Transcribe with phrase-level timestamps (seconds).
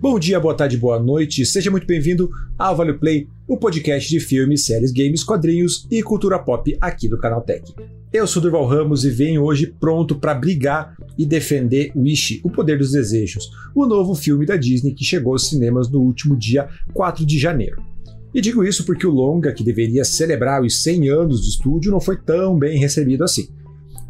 [0.00, 4.18] Bom dia, boa tarde, boa noite, seja muito bem-vindo ao Vale Play, o podcast de
[4.18, 7.70] filmes, séries, games, quadrinhos e cultura pop aqui do Canal Tech.
[8.10, 12.78] Eu sou Durval Ramos e venho hoje pronto para brigar e defender Wish, O Poder
[12.78, 17.26] dos Desejos, o novo filme da Disney que chegou aos cinemas no último dia 4
[17.26, 17.84] de janeiro.
[18.32, 22.00] E digo isso porque o longa, que deveria celebrar os 100 anos de estúdio, não
[22.00, 23.48] foi tão bem recebido assim.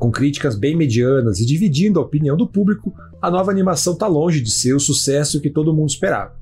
[0.00, 2.90] Com críticas bem medianas e dividindo a opinião do público,
[3.20, 6.34] a nova animação está longe de ser o sucesso que todo mundo esperava.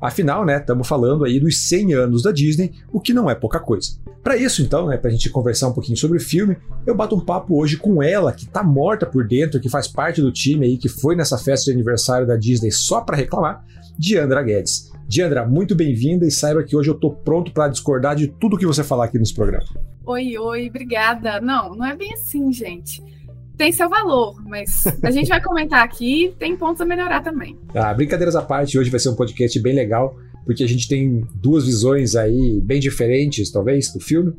[0.00, 3.60] Afinal, né, estamos falando aí dos 100 anos da Disney, o que não é pouca
[3.60, 3.92] coisa.
[4.20, 7.14] Para isso, então, né, para a gente conversar um pouquinho sobre o filme, eu bato
[7.14, 10.66] um papo hoje com ela, que tá morta por dentro, que faz parte do time
[10.66, 13.64] aí, que foi nessa festa de aniversário da Disney só para reclamar,
[13.96, 14.90] Diandra Guedes.
[15.06, 18.66] Diandra, muito bem-vinda e saiba que hoje eu tô pronto para discordar de tudo que
[18.66, 19.64] você falar aqui nesse programa.
[20.06, 21.40] Oi, oi, obrigada.
[21.40, 23.02] Não, não é bem assim, gente.
[23.56, 27.56] Tem seu valor, mas a gente vai comentar aqui, tem pontos a melhorar também.
[27.74, 31.24] Ah, brincadeiras à parte, hoje vai ser um podcast bem legal, porque a gente tem
[31.36, 34.32] duas visões aí bem diferentes, talvez, do filme.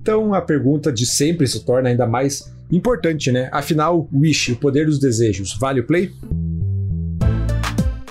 [0.00, 3.48] Então a pergunta de sempre se torna ainda mais importante, né?
[3.52, 6.12] Afinal, Wish, o poder dos desejos, vale o play?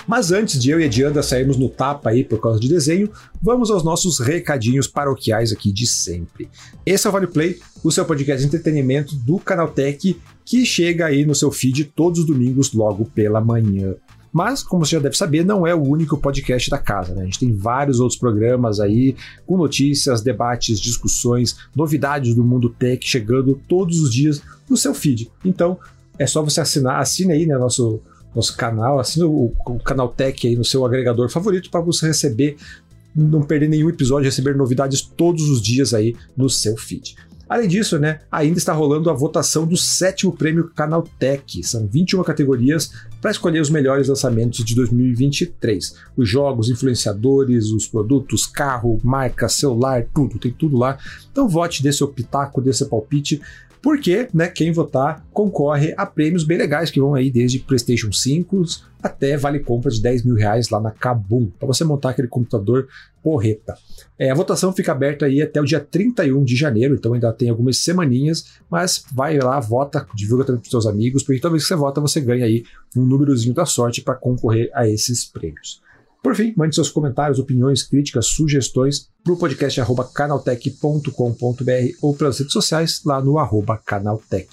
[0.07, 3.11] Mas antes de eu e a Dianda sairmos no tapa aí por causa de desenho,
[3.41, 6.49] vamos aos nossos recadinhos paroquiais aqui de sempre.
[6.85, 11.07] Esse é o Vale Play, o seu podcast de entretenimento do Canal Tech, que chega
[11.07, 13.95] aí no seu feed todos os domingos logo pela manhã.
[14.31, 17.13] Mas, como você já deve saber, não é o único podcast da casa.
[17.13, 17.23] Né?
[17.23, 23.05] A gente tem vários outros programas aí, com notícias, debates, discussões, novidades do mundo tech
[23.05, 25.29] chegando todos os dias no seu feed.
[25.43, 25.77] Então,
[26.17, 27.99] é só você assinar, assine aí né, nosso
[28.35, 32.55] nosso canal, assina o, o canal Tech aí no seu agregador favorito para você receber,
[33.15, 37.15] não perder nenhum episódio, receber novidades todos os dias aí no seu feed.
[37.49, 41.63] Além disso, né, ainda está rolando a votação do sétimo prêmio Canal Tech.
[41.63, 45.95] São 21 categorias para escolher os melhores lançamentos de 2023.
[46.17, 50.97] Os jogos, influenciadores, os produtos, carro, marca, celular, tudo, tem tudo lá.
[51.31, 53.41] Então vote, dê seu pitaco, dê seu palpite
[53.81, 58.63] porque né, quem votar concorre a prêmios bem legais que vão aí desde PlayStation 5
[59.01, 62.87] até vale compra de 10 mil reais lá na Kabum, para você montar aquele computador
[63.23, 63.77] porreta.
[64.17, 67.49] É, a votação fica aberta aí até o dia 31 de janeiro, então ainda tem
[67.49, 71.67] algumas semaninhas, mas vai lá, vota, divulga também para seus amigos, porque toda vez que
[71.67, 72.63] você vota, você ganha aí
[72.95, 75.81] um númerozinho da sorte para concorrer a esses prêmios.
[76.21, 79.81] Por fim, mande seus comentários, opiniões, críticas, sugestões para o podcast
[80.13, 81.11] canaltech.com.br
[82.01, 83.35] ou pelas redes sociais lá no
[83.85, 84.47] canaltech.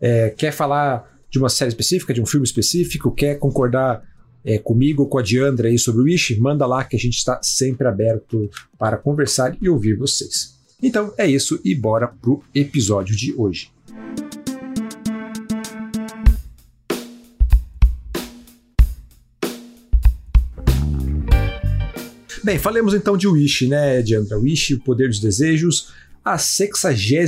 [0.00, 4.02] É, quer falar de uma série específica, de um filme específico, quer concordar
[4.44, 7.16] é, comigo ou com a Diandra aí sobre o Wish, manda lá que a gente
[7.16, 8.48] está sempre aberto
[8.78, 10.54] para conversar e ouvir vocês.
[10.80, 13.75] Então é isso e bora pro episódio de hoje.
[22.46, 24.38] Bem, falemos então de Wish, né, Diandra?
[24.38, 25.92] Wish, o Poder dos Desejos,
[26.24, 27.24] a 62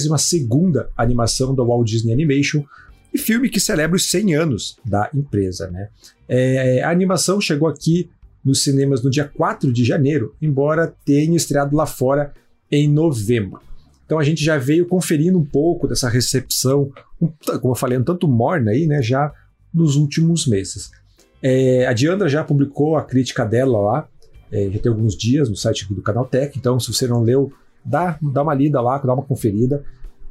[0.96, 2.64] animação da Walt Disney Animation,
[3.12, 5.88] e filme que celebra os 100 anos da empresa, né?
[6.28, 8.08] É, a animação chegou aqui
[8.44, 12.32] nos cinemas no dia 4 de janeiro, embora tenha estreado lá fora
[12.70, 13.60] em novembro.
[14.06, 16.92] Então a gente já veio conferindo um pouco dessa recepção,
[17.60, 19.32] como eu falei, um tanto morna aí, né, já
[19.74, 20.92] nos últimos meses.
[21.42, 24.08] É, a Diandra já publicou a crítica dela lá,
[24.50, 27.52] é, já tem alguns dias no site do Canal Tech, então se você não leu,
[27.84, 29.84] dá, dá uma lida lá, dá uma conferida.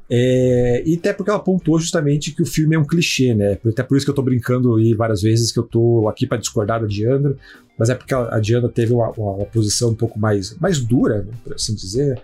[0.10, 3.58] É, e até porque ela pontuou justamente que o filme é um clichê, né?
[3.66, 6.38] Até por isso que eu tô brincando aí várias vezes que eu tô aqui para
[6.38, 7.36] discordar da Diandra,
[7.78, 11.24] mas é porque a Diandra teve uma, uma, uma, posição um pouco mais, mais dura,
[11.24, 12.22] né, por assim dizer.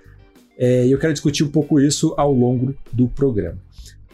[0.57, 3.57] É, e eu quero discutir um pouco isso ao longo do programa.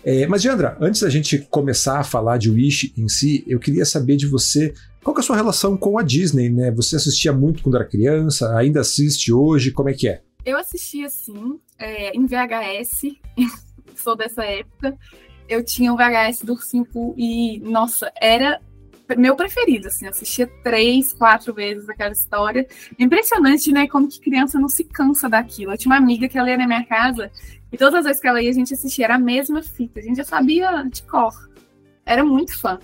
[0.04, 3.86] É, mas, Diandra, antes da gente começar a falar de Wish em si, eu queria
[3.86, 4.74] saber de você
[5.04, 6.72] qual é a sua relação com a Disney, né?
[6.72, 10.22] Você assistia muito quando era criança, ainda assiste hoje, como é que é?
[10.46, 13.16] Eu assistia sim, é, em VHS,
[13.96, 14.98] sou dessa época.
[15.48, 16.86] Eu tinha um VHS do Ursinho
[17.18, 18.62] e, nossa, era
[19.18, 22.68] meu preferido, assim, assistia três, quatro vezes aquela história.
[22.98, 25.74] Impressionante, né, como que criança não se cansa daquilo.
[25.74, 27.32] Eu tinha uma amiga que ela ia na minha casa
[27.72, 30.00] e todas as vezes que ela ia, a gente assistia, era a mesma fita.
[30.00, 31.34] A gente já sabia de cor.
[32.06, 32.80] Era muito fã.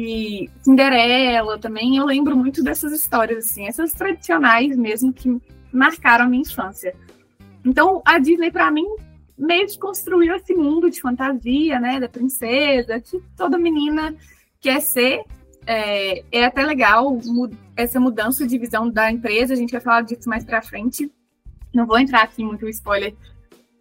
[0.00, 5.42] E Cinderela também, eu lembro muito dessas histórias, assim, essas tradicionais mesmo que
[5.72, 6.94] marcaram a minha infância.
[7.64, 8.86] Então, a Disney, para mim,
[9.36, 14.14] meio que construiu esse mundo de fantasia, né, da princesa, que toda menina
[14.60, 15.24] quer ser.
[15.66, 17.18] É, é até legal
[17.76, 21.10] essa mudança de visão da empresa, a gente vai falar disso mais para frente.
[21.74, 23.16] Não vou entrar aqui muito spoiler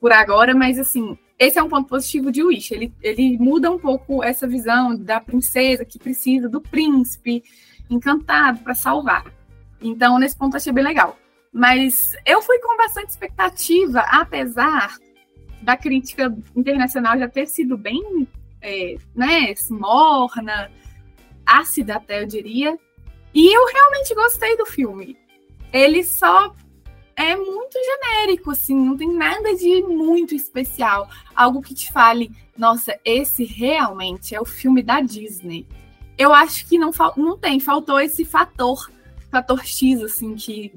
[0.01, 2.73] por agora, mas assim, esse é um ponto positivo de Wish.
[2.73, 7.43] Ele, ele muda um pouco essa visão da princesa que precisa do príncipe
[7.89, 9.25] encantado para salvar.
[9.79, 11.17] Então, nesse ponto, achei bem legal.
[11.53, 14.97] Mas eu fui com bastante expectativa, apesar
[15.61, 18.27] da crítica internacional já ter sido bem
[18.61, 20.71] é, né, morna,
[21.45, 22.77] ácida até, eu diria.
[23.33, 25.17] E eu realmente gostei do filme.
[25.71, 26.55] Ele só
[27.17, 31.09] é muito genérico, assim, não tem nada de muito especial.
[31.35, 35.65] Algo que te fale, nossa, esse realmente é o filme da Disney.
[36.15, 38.91] Eu acho que não, não tem, faltou esse fator,
[39.31, 40.71] fator X, assim, que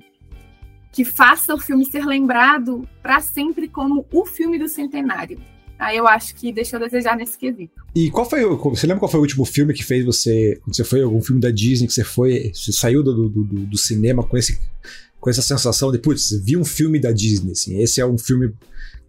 [0.92, 5.40] que faça o filme ser lembrado para sempre como o filme do centenário.
[5.78, 7.80] Aí eu acho que deixou a desejar nesse quesito.
[7.94, 10.60] E qual foi Você lembra qual foi o último filme que fez você.
[10.62, 12.50] Quando você foi algum filme da Disney que você foi.
[12.52, 14.60] Você saiu do, do, do, do cinema com, esse,
[15.20, 17.80] com essa sensação de, putz, vi um filme da Disney, assim.
[17.80, 18.52] Esse é um filme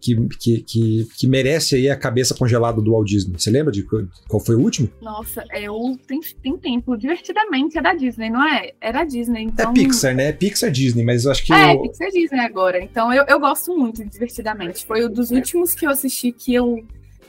[0.00, 3.38] que, que, que, que, merece aí a cabeça congelada do Walt Disney.
[3.38, 4.90] Você lembra de qual foi o último?
[5.00, 6.96] Nossa, é o tem, tem tempo.
[6.96, 8.72] Divertidamente é da Disney, não é?
[8.80, 9.70] Era Disney, então...
[9.70, 10.28] É Pixar, né?
[10.28, 11.52] É Pixar Disney, mas eu acho que...
[11.52, 11.82] É, eu...
[11.82, 12.82] Pixar Disney agora.
[12.82, 14.84] Então eu, eu gosto muito de Divertidamente.
[14.84, 16.84] Foi um dos últimos que eu assisti que eu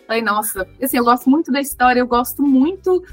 [0.08, 3.04] falei, nossa, assim, eu gosto muito da história, eu gosto muito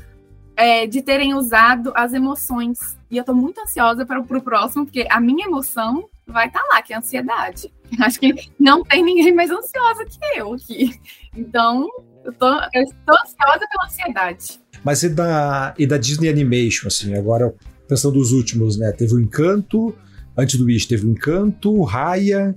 [0.60, 2.78] é, de terem usado as emoções.
[3.10, 6.66] E eu tô muito ansiosa para o próximo, porque a minha emoção vai estar tá
[6.70, 7.72] lá, que é a ansiedade.
[7.98, 11.00] Acho que não tem ninguém mais ansiosa que eu aqui.
[11.34, 11.88] Então,
[12.24, 14.60] eu, tô, eu estou ansiosa pela ansiedade.
[14.84, 17.54] Mas e da, e da Disney Animation, assim, agora
[17.88, 18.92] pensando nos últimos, né?
[18.92, 19.96] Teve o Encanto,
[20.36, 22.54] antes do Wish teve o Encanto, Raya,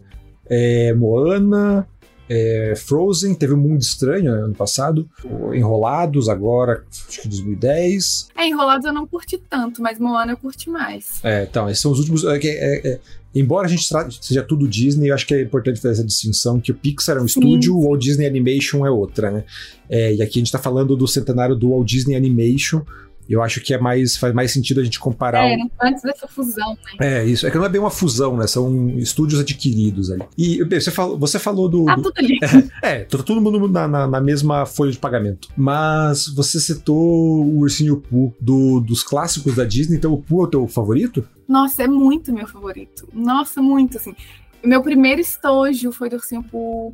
[0.49, 1.87] é, Moana,
[2.35, 5.07] é, Frozen, teve um Mundo Estranho né, ano passado,
[5.53, 8.29] Enrolados agora, acho que 2010.
[8.35, 11.23] É, Enrolados eu não curti tanto, mas Moana eu curti mais.
[11.23, 12.23] É, então, esses são os últimos.
[12.23, 12.99] É, é, é
[13.35, 13.87] embora a gente
[14.19, 17.21] seja tudo Disney, eu acho que é importante fazer essa distinção que o Pixar é
[17.21, 17.39] um Sim.
[17.39, 19.43] estúdio, o Walt Disney Animation é outra, né?
[19.87, 22.81] É, e aqui a gente está falando do centenário do Walt Disney Animation,
[23.29, 25.47] eu acho que é mais faz mais sentido a gente comparar.
[25.47, 27.21] É, antes dessa fusão, né?
[27.21, 27.47] É, isso.
[27.47, 28.47] É que não é bem uma fusão, né?
[28.47, 30.23] São estúdios adquiridos ali.
[30.37, 31.85] E você falou, você falou do.
[31.85, 32.39] Tá tudo ali.
[32.81, 35.47] É, é todo mundo na, na, na, mesma folha de pagamento.
[35.55, 40.43] Mas você citou o Ursinho Pooh do, dos clássicos da Disney, então o Pooh é
[40.43, 41.25] o teu favorito?
[41.47, 43.07] Nossa, é muito meu favorito.
[43.13, 44.15] Nossa, muito, assim.
[44.63, 46.93] Meu primeiro estojo foi do Ursinho Pooh.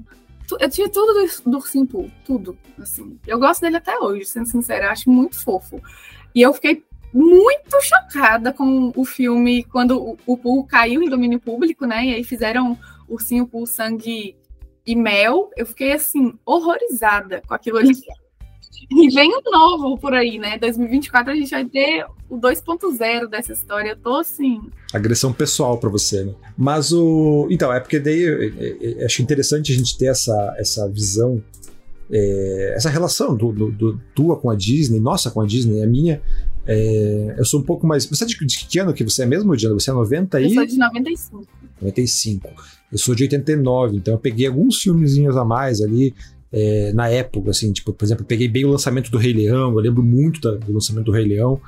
[0.60, 3.18] Eu tinha tudo do, do Ursinho Pooh, tudo, assim.
[3.28, 5.82] Eu gosto dele até hoje, sendo sincera, acho muito fofo.
[6.34, 6.84] E eu fiquei
[7.14, 12.06] muito chocada com o filme quando o, Pooh caiu em domínio público, né?
[12.06, 12.78] E aí fizeram
[13.08, 14.36] Ursinho Pooh Sangue
[14.86, 15.50] e Mel.
[15.58, 17.94] Eu fiquei assim, horrorizada com aquilo ali.
[18.92, 20.58] E vem um novo por aí, né?
[20.58, 23.92] 2024 a gente vai ter o 2.0 dessa história.
[23.92, 24.62] Eu tô assim.
[24.94, 26.34] Agressão pessoal para você, né?
[26.58, 27.48] Mas o.
[27.52, 31.44] Então, é porque daí eu, eu, eu acho interessante a gente ter essa, essa visão
[32.12, 35.88] é, essa relação do, do, do, tua com a Disney, nossa com a Disney, a
[35.88, 36.22] minha,
[36.66, 38.06] é, eu sou um pouco mais.
[38.06, 39.74] Você é de, de que ano que você é mesmo, Diana?
[39.74, 40.44] Você é 90 e.
[40.44, 41.48] Eu sou de 95.
[41.82, 42.50] 95.
[42.92, 46.14] Eu sou de 89, então eu peguei alguns filmezinhos a mais ali.
[46.52, 49.72] É, na época, assim, tipo, por exemplo, eu peguei bem o lançamento do Rei Leão,
[49.72, 51.62] eu lembro muito da, do lançamento do Rei Leão,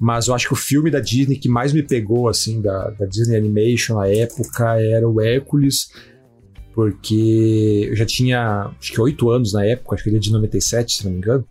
[0.00, 3.04] mas eu acho que o filme da Disney que mais me pegou, assim, da, da
[3.04, 5.90] Disney Animation na época era o Hércules,
[6.74, 10.32] porque eu já tinha acho que oito anos na época, acho que ele é de
[10.32, 11.46] 97, se não me engano.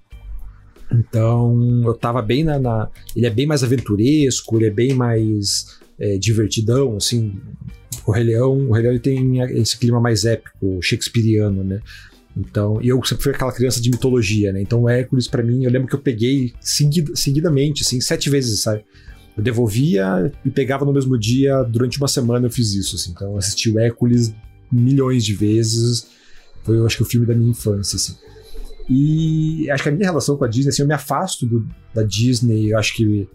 [0.91, 5.79] Então eu tava bem na, na Ele é bem mais aventuresco, ele é bem mais
[5.97, 7.33] é, divertidão, assim.
[8.05, 11.81] O Rei Leão, o Rei Leão tem esse clima mais épico, shakespeariano, né?
[12.35, 14.61] Então, e eu sempre fui aquela criança de mitologia, né?
[14.61, 18.61] Então, o Hércules, para mim, eu lembro que eu peguei seguid, seguidamente, assim, sete vezes,
[18.61, 18.83] sabe?
[19.37, 23.11] Eu devolvia e pegava no mesmo dia, durante uma semana eu fiz isso, assim.
[23.11, 24.33] Então, eu assisti o Hércules
[24.73, 26.07] milhões de vezes.
[26.63, 28.15] Foi, eu acho que, o filme da minha infância, assim.
[28.89, 32.03] E acho que a minha relação com a Disney, assim, eu me afasto do, da
[32.03, 33.27] Disney, eu acho que.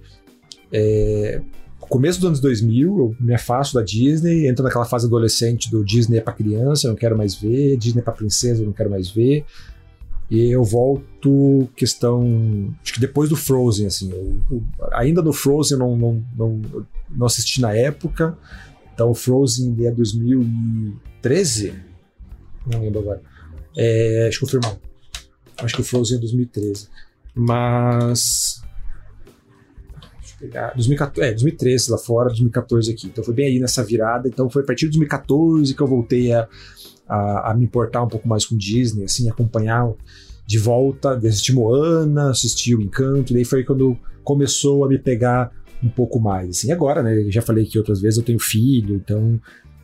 [0.71, 1.41] É,
[1.89, 6.19] começo dos anos 2000, eu me afasto da Disney, entro naquela fase adolescente do Disney
[6.19, 8.91] é pra criança, eu não quero mais ver, Disney é pra princesa, eu não quero
[8.91, 9.45] mais ver.
[10.31, 12.75] E eu volto questão.
[12.83, 14.11] Acho que depois do Frozen, assim.
[14.11, 16.63] Eu, eu, ainda no Frozen eu não, não, não,
[17.09, 18.37] não assisti na época.
[18.99, 21.73] Então Frozen é 2013?
[22.67, 23.23] Não lembro agora.
[23.77, 24.77] É, acho que confirmar.
[25.59, 26.89] Acho que o Frozen é 2013.
[27.33, 28.61] Mas.
[30.19, 30.75] Deixa eu pegar.
[30.75, 33.07] 2014, é, 2013 lá fora, 2014 aqui.
[33.07, 34.27] Então foi bem aí nessa virada.
[34.27, 36.49] Então foi a partir de 2014 que eu voltei a,
[37.09, 39.89] a, a me importar um pouco mais com Disney, assim, acompanhar
[40.45, 43.33] de volta, assistir Moana, assistir o Encanto.
[43.33, 45.53] E daí foi quando começou a me pegar
[45.83, 46.51] um pouco mais.
[46.51, 47.31] Assim, agora, né?
[47.31, 49.41] Já falei que outras vezes eu tenho filho, então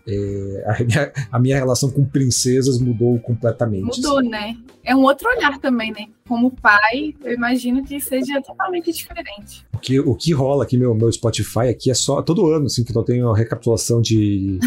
[0.07, 3.97] é, a, minha, a, minha, relação com princesas mudou completamente.
[3.97, 4.29] Mudou, assim.
[4.29, 4.57] né?
[4.85, 6.07] É um outro olhar também, né?
[6.29, 9.67] Como pai, eu imagino que seja totalmente diferente.
[9.73, 12.23] O que, o que rola aqui, meu, meu Spotify aqui é só.
[12.23, 14.59] Todo ano, assim, que eu tenho a recapitulação de,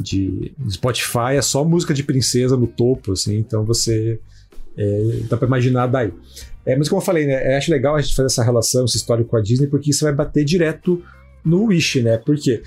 [0.00, 4.18] de, de Spotify, é só música de princesa no topo, assim, então você.
[4.74, 6.10] É, dá pra imaginar daí.
[6.64, 7.52] É, mas como eu falei, né?
[7.52, 10.04] Eu acho legal a gente fazer essa relação, essa história com a Disney, porque isso
[10.04, 11.02] vai bater direto
[11.44, 12.18] no Wish, né?
[12.18, 12.62] Porque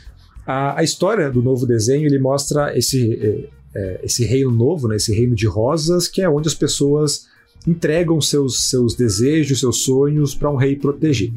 [0.46, 4.96] a, a história do novo desenho ele mostra esse, é, é, esse reino novo, né,
[4.96, 7.28] esse reino de rosas, que é onde as pessoas
[7.68, 11.34] entregam seus, seus desejos, seus sonhos para um rei proteger.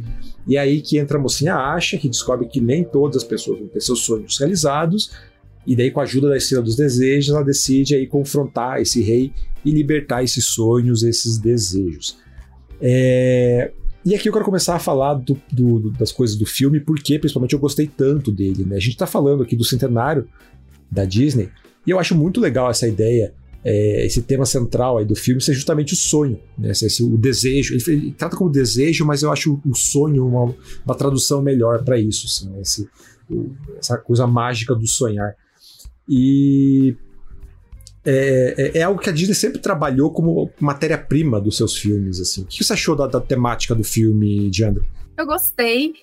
[0.47, 3.69] E aí que entra a mocinha Acha, que descobre que nem todas as pessoas vão
[3.69, 5.11] ter seus sonhos realizados,
[5.67, 9.33] e daí com a ajuda da Estrela dos Desejos, ela decide aí confrontar esse rei
[9.65, 12.19] e libertar esses sonhos, esses desejos.
[12.81, 13.73] É,
[14.05, 17.53] e aqui eu quero começar a falar do, do, das coisas do filme, porque principalmente
[17.53, 18.65] eu gostei tanto dele.
[18.65, 18.77] Né?
[18.77, 20.27] A gente está falando aqui do centenário
[20.91, 21.51] da Disney,
[21.87, 25.53] e eu acho muito legal essa ideia, é, esse tema central aí do filme ser
[25.53, 26.71] justamente o sonho, né?
[26.71, 27.75] Esse, esse, o desejo.
[27.75, 30.55] Ele, ele, trata como desejo, mas eu acho o sonho uma,
[30.87, 32.61] uma tradução melhor para isso, assim, né?
[32.61, 32.89] esse,
[33.79, 35.35] essa coisa mágica do sonhar.
[36.09, 36.97] E
[38.05, 42.43] é, é, é, algo que a Disney sempre trabalhou como matéria-prima dos seus filmes, assim.
[42.43, 44.85] O que você achou da, da temática do filme, Diandra?
[45.17, 45.95] Eu gostei,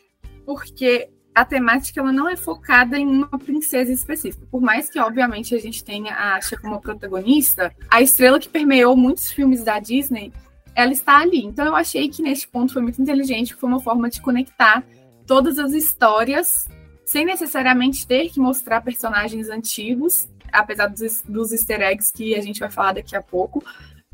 [0.45, 4.45] porque a temática ela não é focada em uma princesa específica.
[4.49, 8.95] Por mais que, obviamente, a gente tenha a Asha como protagonista, a estrela que permeou
[8.95, 10.31] muitos filmes da Disney,
[10.75, 11.43] ela está ali.
[11.43, 14.83] Então eu achei que neste ponto foi muito inteligente, foi uma forma de conectar
[15.25, 16.67] todas as histórias
[17.05, 22.59] sem necessariamente ter que mostrar personagens antigos apesar dos, dos easter eggs que a gente
[22.59, 23.63] vai falar daqui a pouco.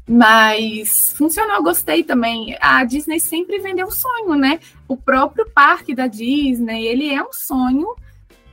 [0.08, 2.58] Mas funcionou, gostei também.
[2.60, 4.60] A Disney sempre vendeu um sonho, né?
[4.88, 7.96] O próprio parque da Disney, ele é um sonho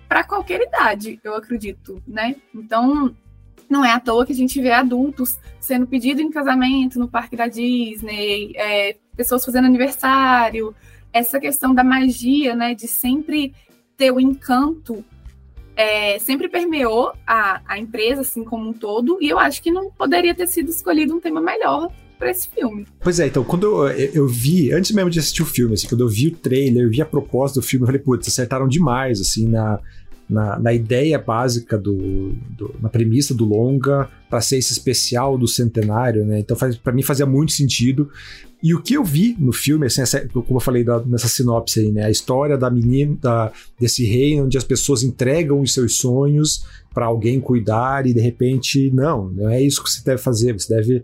[0.08, 2.36] para qualquer idade, eu acredito, né?
[2.54, 3.14] Então,
[3.68, 7.36] não é à toa que a gente vê adultos sendo pedido em casamento no parque
[7.36, 10.74] da Disney, é, pessoas fazendo aniversário,
[11.12, 12.74] essa questão da magia, né?
[12.74, 13.54] De sempre
[13.96, 15.04] ter o encanto
[15.78, 19.92] é, sempre permeou a, a empresa, assim como um todo, e eu acho que não
[19.92, 22.84] poderia ter sido escolhido um tema melhor para esse filme.
[22.98, 26.00] Pois é, então, quando eu, eu, vi, antes mesmo de assistir o filme, assim, quando
[26.00, 29.20] eu vi o trailer, eu vi a proposta do filme, eu falei, putz, acertaram demais,
[29.20, 29.78] assim, na,
[30.28, 35.48] na, na ideia básica do, do, na premissa do longa para ser esse especial do
[35.48, 36.38] centenário, né?
[36.40, 38.10] Então, para mim fazia muito sentido.
[38.62, 41.80] E o que eu vi no filme, assim, essa, como eu falei da, nessa sinopse
[41.80, 42.04] aí, né?
[42.04, 47.06] A história da menina, da, desse reino onde as pessoas entregam os seus sonhos para
[47.06, 51.02] alguém cuidar e de repente, não, não é isso que você deve fazer, você deve.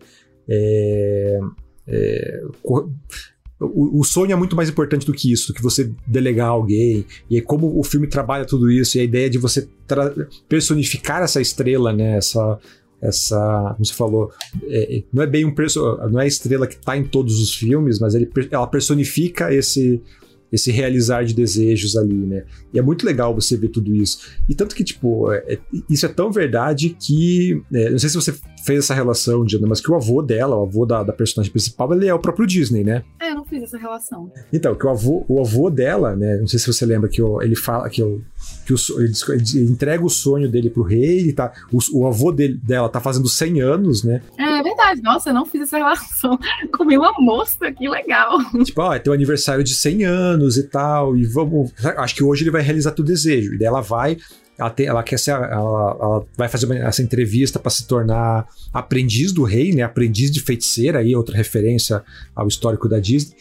[0.48, 1.40] É,
[1.86, 2.42] é,
[3.60, 7.06] o, sonho é muito mais importante do que isso, do que você delegar alguém.
[7.30, 9.68] E aí, como o filme trabalha tudo isso, e a ideia de você
[10.48, 12.16] personificar essa estrela, né?
[12.16, 12.58] Essa,
[13.00, 14.32] essa, como você falou,
[14.64, 15.54] é, não é bem um
[16.10, 20.02] não é a estrela que está em todos os filmes, mas ele, ela personifica esse
[20.54, 22.44] esse realizar de desejos ali, né?
[22.72, 24.18] E é muito legal você ver tudo isso.
[24.48, 25.58] E tanto que, tipo, é, é
[25.90, 27.62] isso é tão verdade que.
[27.72, 28.34] É, não sei se você
[28.64, 31.92] fez essa relação, Diana, mas que o avô dela, o avô da, da, personagem principal,
[31.92, 33.02] ele é o próprio Disney, né?
[33.20, 34.32] É, eu não fiz essa relação.
[34.52, 36.38] Então, que o avô, o avô dela, né?
[36.38, 38.22] Não sei se você lembra que ele fala que o,
[38.64, 39.12] que o, ele,
[39.54, 43.28] ele, entrega o sonho dele pro rei, tá, o, o avô dele, dela tá fazendo
[43.28, 44.22] 100 anos, né?
[44.38, 44.43] É
[44.94, 45.02] verdade.
[45.02, 46.38] Nossa, eu não fiz essa relação.
[46.72, 48.38] Comi uma moça, que legal.
[48.64, 51.72] Tipo, ó, é teu aniversário de 100 anos e tal, e vamos...
[51.96, 53.54] Acho que hoje ele vai realizar teu desejo.
[53.54, 54.16] E daí ela vai
[54.56, 59.32] ela, tem, ela quer ser, ela, ela vai fazer essa entrevista para se tornar aprendiz
[59.32, 59.82] do rei, né?
[59.82, 62.02] Aprendiz de feiticeira, aí outra referência
[62.34, 63.34] ao histórico da Disney.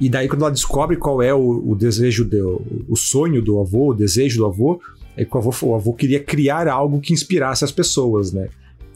[0.00, 3.90] E daí, quando ela descobre qual é o, o desejo, do, o sonho do avô,
[3.90, 4.80] o desejo do avô,
[5.16, 8.48] é que o avô, o avô queria criar algo que inspirasse as pessoas, né?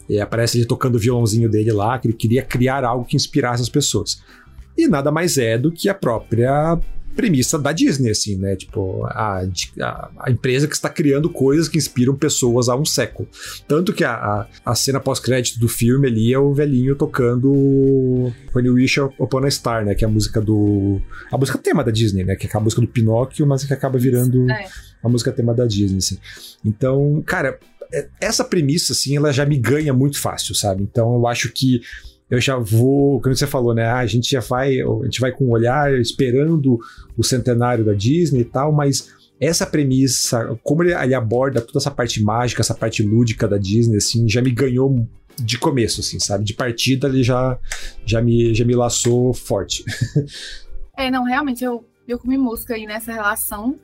[0.09, 3.61] E aparece ele tocando o violãozinho dele lá, que ele queria criar algo que inspirasse
[3.61, 4.21] as pessoas.
[4.77, 6.77] E nada mais é do que a própria
[7.15, 8.55] premissa da Disney, assim, né?
[8.55, 9.41] Tipo, a,
[9.81, 13.27] a, a, empresa que está criando coisas que inspiram pessoas há um século.
[13.67, 17.49] Tanto que a, a, a cena pós-crédito do filme ali é o velhinho tocando
[18.53, 19.95] When You Wish Upon a Star, né?
[19.95, 20.99] Que é a música do.
[21.31, 22.35] A música tema da Disney, né?
[22.35, 24.67] Que é a música do Pinóquio, mas que acaba virando é.
[25.01, 26.17] a música tema da Disney, assim.
[26.63, 27.57] Então, cara,
[28.19, 30.83] essa premissa, assim, ela já me ganha muito fácil, sabe?
[30.83, 31.81] Então eu acho que
[32.29, 33.85] eu já vou, como você falou, né?
[33.85, 36.79] A gente já vai, a gente vai com um olhar esperando
[37.15, 41.91] o centenário da Disney e tal, mas essa premissa, como ele, ele, aborda toda essa
[41.91, 46.43] parte mágica, essa parte lúdica da Disney, assim, já me ganhou de começo, assim, sabe?
[46.43, 47.59] De partida ele já,
[48.05, 49.83] já, me, já me laçou forte.
[50.97, 53.77] é, não, realmente, eu, eu comi música aí nessa relação,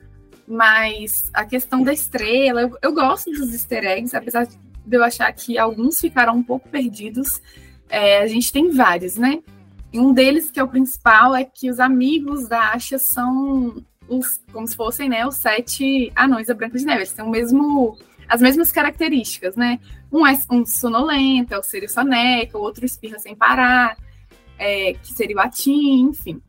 [0.52, 4.58] Mas a questão da estrela, eu, eu gosto dos easter eggs, apesar de
[4.90, 7.40] eu achar que alguns ficaram um pouco perdidos.
[7.88, 9.42] É, a gente tem vários, né?
[9.90, 14.42] E um deles, que é o principal, é que os amigos da Asha são os,
[14.52, 16.98] como se fossem, né, os sete anões da Branca de Neve.
[16.98, 17.96] Eles têm o mesmo,
[18.28, 19.80] as mesmas características, né?
[20.12, 23.96] Um é um sonolento, é o Sírio Soneca, o outro espirra sem parar,
[24.58, 26.42] é, que seria o Atim, enfim.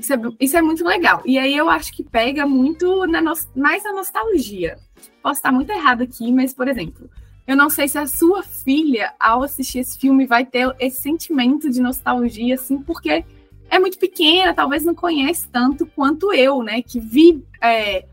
[0.00, 1.22] Isso é, isso é muito legal.
[1.24, 4.78] E aí eu acho que pega muito na no, mais na nostalgia.
[5.22, 7.10] Posso estar muito errado aqui, mas, por exemplo,
[7.46, 11.68] eu não sei se a sua filha, ao assistir esse filme, vai ter esse sentimento
[11.68, 13.24] de nostalgia, assim, porque
[13.68, 16.82] é muito pequena, talvez não conhece tanto quanto eu, né?
[16.82, 18.06] Que vi é,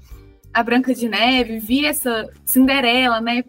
[0.54, 3.44] a Branca de Neve, vi essa Cinderela, né?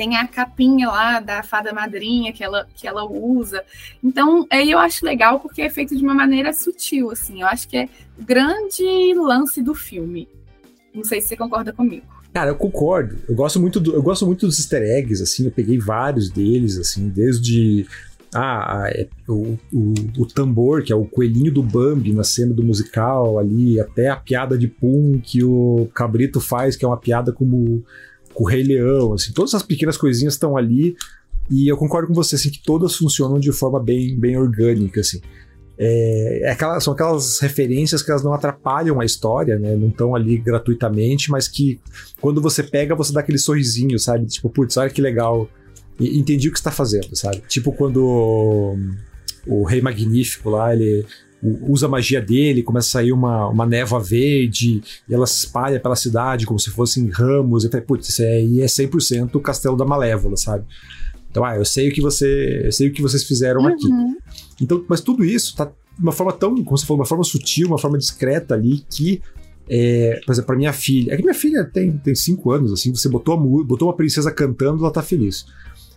[0.00, 3.62] Tem a capinha lá da fada madrinha que ela, que ela usa.
[4.02, 7.42] Então, aí eu acho legal porque é feito de uma maneira sutil, assim.
[7.42, 7.88] Eu acho que é
[8.18, 10.26] o grande lance do filme.
[10.94, 12.06] Não sei se você concorda comigo.
[12.32, 13.18] Cara, eu concordo.
[13.28, 16.78] Eu gosto muito do, eu gosto muito dos easter eggs, assim, eu peguei vários deles,
[16.78, 17.86] assim, desde
[18.34, 22.62] ah, é, o, o, o, tambor, que é o coelhinho do Bambi na cena do
[22.62, 27.34] musical ali, até a piada de Pum que o Cabrito faz, que é uma piada
[27.34, 27.84] como
[28.34, 30.96] com o Rei Leão, assim, todas essas pequenas coisinhas estão ali
[31.50, 35.20] e eu concordo com você, assim, que todas funcionam de forma bem, bem orgânica, assim.
[35.76, 39.74] É, é são aquelas referências que elas não atrapalham a história, né?
[39.74, 41.80] Não estão ali gratuitamente, mas que
[42.20, 44.26] quando você pega, você dá aquele sorrisinho, sabe?
[44.26, 45.48] Tipo, putz, olha que legal.
[45.98, 47.42] Entendi o que está fazendo, sabe?
[47.48, 48.76] Tipo quando
[49.46, 51.04] o Rei Magnífico lá, ele
[51.42, 55.80] usa a magia dele, começa a sair uma, uma névoa verde, e ela se espalha
[55.80, 57.64] pela cidade como se fossem ramos.
[57.64, 60.64] Eu falei, putz, isso aí é 100% o Castelo da Malévola, sabe?
[61.30, 63.68] Então, ah, eu sei o que você, eu sei o que vocês fizeram uhum.
[63.68, 63.88] aqui.
[64.60, 67.68] Então, mas tudo isso tá de uma forma tão, como você falou, uma forma sutil,
[67.68, 69.22] uma forma discreta ali que
[69.72, 72.92] é, por exemplo, para minha filha, é que minha filha tem, tem cinco anos, assim,
[72.92, 75.46] você botou, a, botou uma princesa cantando, ela tá feliz.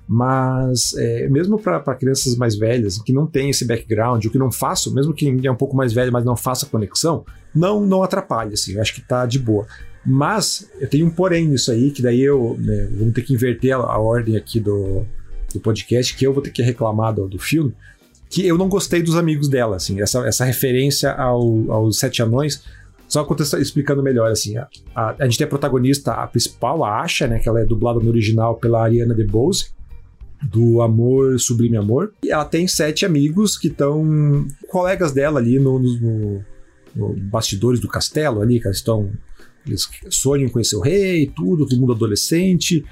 [0.08, 4.52] Mas é, mesmo para crianças mais velhas, que não tem esse background, ou que não
[4.52, 8.54] façam, mesmo que é um pouco mais velho, mas não faça conexão, não não atrapalha,
[8.54, 9.66] assim, eu acho que tá de boa.
[10.06, 13.74] Mas eu tenho um porém nisso aí, que daí eu né, vamos ter que inverter
[13.74, 15.06] a, a ordem aqui do,
[15.54, 17.74] do podcast, que eu vou ter que reclamar do, do filme,
[18.30, 22.64] que eu não gostei dos amigos dela, assim, essa, essa referência ao, aos Sete Anões,
[23.08, 23.26] só
[23.60, 27.40] explicando melhor, assim, a, a, a, gente tem a protagonista, a principal, a Asha, né,
[27.40, 29.68] que ela é dublada no original pela Ariana DeBose,
[30.44, 35.80] do Amor Sublime Amor, e ela tem sete amigos que estão colegas dela ali no,
[35.80, 36.44] no,
[36.96, 39.12] no, bastidores do castelo ali, que eles estão
[39.66, 42.84] eles sonham conhecer o rei, tudo, todo mundo adolescente,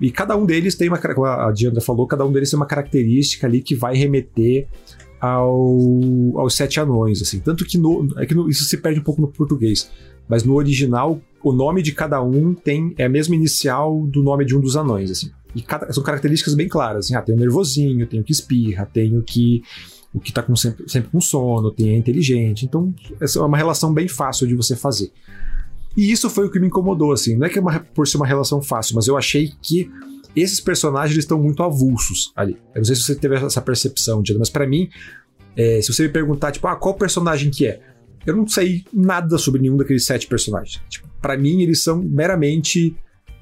[0.00, 2.66] e cada um deles tem uma, como a Diandra falou, cada um deles tem uma
[2.66, 4.66] característica ali que vai remeter
[5.20, 5.58] ao,
[6.36, 7.40] aos sete anões, assim.
[7.40, 9.90] Tanto que, no, é que no, isso se perde um pouco no português,
[10.28, 14.44] mas no original o nome de cada um tem é a mesma inicial do nome
[14.44, 15.30] de um dos anões, assim.
[15.56, 17.14] E são características bem claras, assim.
[17.14, 19.62] Ah, tem o nervosinho, tem o que espirra, tem o que
[20.12, 22.64] o que tá com sempre, sempre com sono, tem a inteligente.
[22.64, 25.12] Então, essa é uma relação bem fácil de você fazer.
[25.96, 27.36] E isso foi o que me incomodou, assim.
[27.36, 29.90] Não é que é uma, por ser uma relação fácil, mas eu achei que
[30.34, 32.56] esses personagens estão muito avulsos ali.
[32.74, 34.88] Eu não sei se você teve essa percepção, Diana, mas para mim,
[35.56, 37.80] é, se você me perguntar, tipo, ah, qual personagem que é?
[38.26, 40.82] Eu não sei nada sobre nenhum daqueles sete personagens.
[40.88, 42.96] Tipo, para mim, eles são meramente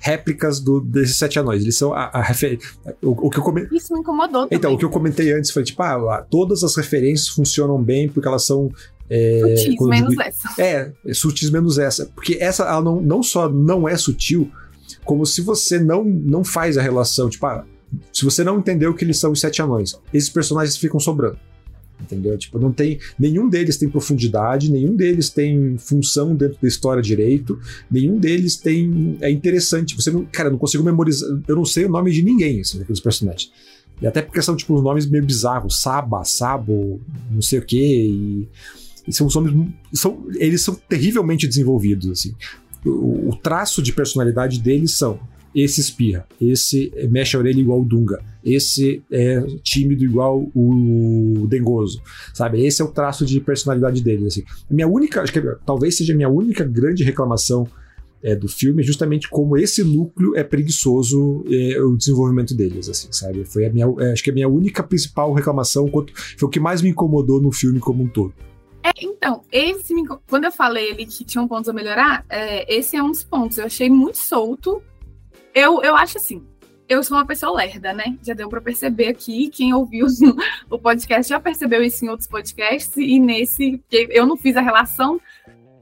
[0.04, 1.62] réplicas do, desses sete anões.
[1.62, 2.58] Eles são a, a refer...
[3.02, 3.78] o, o, que eu comentei.
[3.78, 4.42] Isso me incomodou.
[4.42, 4.58] Também.
[4.58, 8.28] Então, o que eu comentei antes foi tipo, ah, todas as referências funcionam bem porque
[8.28, 8.70] elas são
[9.08, 10.62] é, sutis menos essa.
[10.62, 12.06] É, é, sutis menos essa.
[12.14, 14.50] Porque essa, ela não, não só não é sutil,
[15.06, 17.64] como se você não, não faz a relação, tipo, ah,
[18.12, 21.38] se você não entendeu que eles são os sete anões, esses personagens ficam sobrando.
[22.04, 22.36] Entendeu?
[22.36, 22.98] Tipo, não tem.
[23.18, 27.58] Nenhum deles tem profundidade, nenhum deles tem função dentro da história direito,
[27.90, 29.16] nenhum deles tem.
[29.20, 29.96] É interessante.
[29.96, 30.24] Você não.
[30.26, 31.28] Cara, eu não consigo memorizar.
[31.48, 33.50] Eu não sei o nome de ninguém, assim, daqueles personagens.
[34.02, 35.80] E até porque são, tipo, nomes meio bizarros.
[35.80, 38.06] Saba, Sabo, não sei o quê.
[38.10, 38.48] E
[39.06, 39.70] e são os homens.
[39.92, 42.34] São, eles são terrivelmente desenvolvidos, assim.
[42.84, 45.20] O, o traço de personalidade deles são
[45.54, 52.02] esse espirra, esse mexe a orelha igual o Dunga, esse é tímido igual o Dengoso,
[52.32, 52.64] sabe?
[52.64, 54.44] Esse é o traço de personalidade deles, assim.
[54.68, 57.66] Minha única, acho que talvez seja a minha única grande reclamação
[58.24, 63.08] é, do filme é justamente como esse núcleo é preguiçoso é, o desenvolvimento deles, assim,
[63.12, 63.44] sabe?
[63.44, 66.80] Foi a minha, é, acho que a minha única principal reclamação, foi o que mais
[66.80, 68.32] me incomodou no filme como um todo.
[68.82, 69.94] É, então, esse,
[70.28, 73.58] quando eu falei ele que tinham pontos a melhorar, é, esse é um dos pontos.
[73.58, 74.82] Eu achei muito solto.
[75.54, 76.44] Eu, eu acho assim,
[76.88, 78.18] eu sou uma pessoa lerda, né?
[78.22, 79.48] Já deu para perceber aqui.
[79.48, 80.06] Quem ouviu
[80.68, 82.96] o podcast já percebeu isso em outros podcasts.
[82.96, 85.20] E nesse, eu não fiz a relação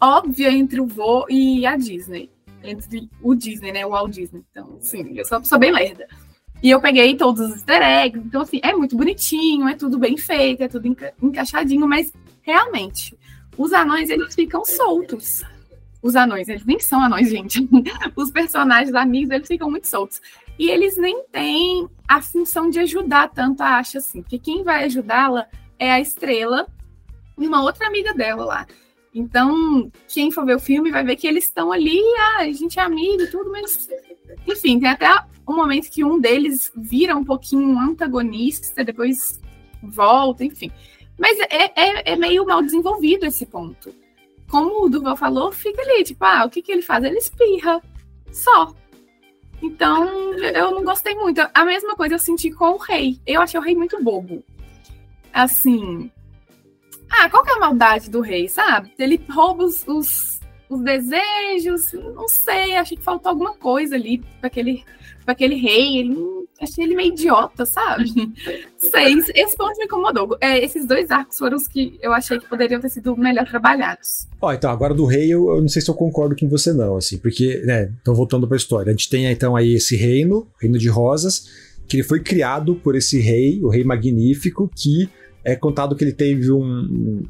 [0.00, 2.30] óbvia entre o vô e a Disney.
[2.62, 3.86] Entre o Disney, né?
[3.86, 4.44] O Walt Disney.
[4.50, 6.06] Então, sim, eu sou, sou bem lerda.
[6.62, 8.24] E eu peguei todos os easter eggs.
[8.24, 13.18] Então, assim, é muito bonitinho, é tudo bem feito, é tudo enca encaixadinho, mas realmente,
[13.58, 15.42] os anões, eles ficam soltos.
[16.02, 17.68] Os anões, eles nem são anões, gente.
[18.16, 20.20] Os personagens amigos, eles ficam muito soltos.
[20.58, 24.20] E eles nem têm a função de ajudar tanto a Asha assim.
[24.20, 25.46] Porque quem vai ajudá-la
[25.78, 26.66] é a Estrela
[27.38, 28.66] e uma outra amiga dela lá.
[29.14, 32.78] Então, quem for ver o filme vai ver que eles estão ali, ah, a gente
[32.78, 33.88] é amigo e tudo, mas.
[34.46, 35.08] Enfim, tem até
[35.46, 39.40] um momento que um deles vira um pouquinho antagonista, depois
[39.82, 40.72] volta, enfim.
[41.18, 43.94] Mas é, é, é, meio mal desenvolvido esse ponto.
[44.52, 47.02] Como o Duval falou, fica ali, tipo, ah, o que, que ele faz?
[47.02, 47.80] Ele espirra.
[48.30, 48.74] Só.
[49.62, 51.40] Então, eu não gostei muito.
[51.54, 53.18] A mesma coisa eu senti com o rei.
[53.26, 54.44] Eu achei o rei muito bobo.
[55.32, 56.12] Assim,
[57.08, 58.92] ah, qual que é a maldade do rei, sabe?
[58.98, 60.38] Ele rouba os, os,
[60.68, 64.84] os desejos, não sei, achei que faltou alguma coisa ali para aquele,
[65.24, 65.98] pra aquele rei.
[65.98, 66.16] Ele,
[66.60, 68.04] achei ele meio idiota, sabe?
[68.78, 70.36] sei, esse ponto me incomodou.
[70.40, 74.28] É, esses dois arcos foram os que eu achei que poderiam ter sido melhor trabalhados.
[74.40, 76.72] Ó, oh, então, agora do rei, eu, eu, não sei se eu concordo com você,
[76.72, 80.46] não, assim, porque, né, então voltando pra história, a gente tem então aí esse reino,
[80.60, 81.48] reino de rosas,
[81.86, 85.08] que ele foi criado por esse rei, o rei magnífico, que
[85.44, 87.22] é contado que ele teve um.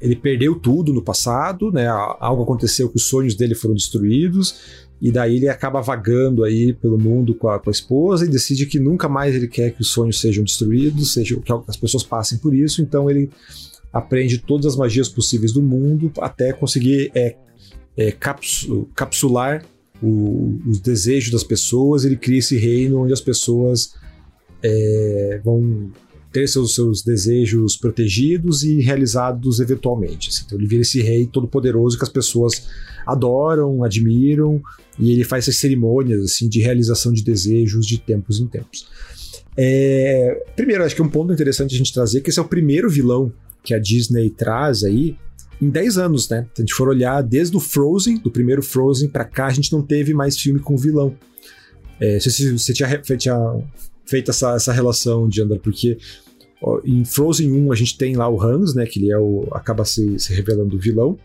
[0.00, 1.86] Ele perdeu tudo no passado, né?
[1.86, 6.98] Algo aconteceu que os sonhos dele foram destruídos, e daí ele acaba vagando aí pelo
[6.98, 9.88] mundo com a, com a esposa e decide que nunca mais ele quer que os
[9.88, 13.30] sonhos sejam destruídos, seja que as pessoas passem por isso, então ele
[13.92, 17.36] aprende todas as magias possíveis do mundo até conseguir é,
[17.96, 18.12] é,
[18.94, 19.64] capsular
[20.02, 22.04] o, os desejos das pessoas.
[22.04, 23.94] Ele cria esse reino onde as pessoas
[24.62, 25.90] é, vão
[26.36, 30.28] ter seus, seus desejos protegidos e realizados eventualmente.
[30.28, 30.42] Assim.
[30.44, 32.68] Então ele vira esse rei todo poderoso que as pessoas
[33.06, 34.60] adoram, admiram,
[34.98, 38.86] e ele faz essas cerimônias assim de realização de desejos de tempos em tempos.
[39.56, 42.90] É, primeiro, acho que um ponto interessante a gente trazer que esse é o primeiro
[42.90, 45.16] vilão que a Disney traz aí
[45.58, 46.46] em 10 anos, né?
[46.54, 49.72] Se a gente for olhar desde o Frozen, do primeiro Frozen para cá, a gente
[49.72, 51.16] não teve mais filme com vilão.
[51.98, 53.38] É, você, você tinha, tinha
[54.04, 55.96] feito essa, essa relação, Diandra, porque
[56.84, 58.86] em Frozen 1 a gente tem lá o Hans, né?
[58.86, 61.18] Que ele é o, acaba se, se revelando o vilão.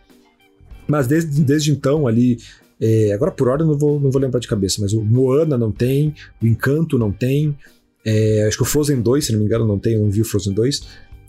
[0.88, 2.38] Mas desde, desde então ali.
[2.84, 5.72] É, agora por ordem não vou, não vou lembrar de cabeça, mas o Moana não
[5.72, 7.56] tem, o Encanto não tem.
[8.04, 10.22] É, acho que o Frozen 2, se não me engano, não tem, eu não vi
[10.22, 10.88] o Frozen 2.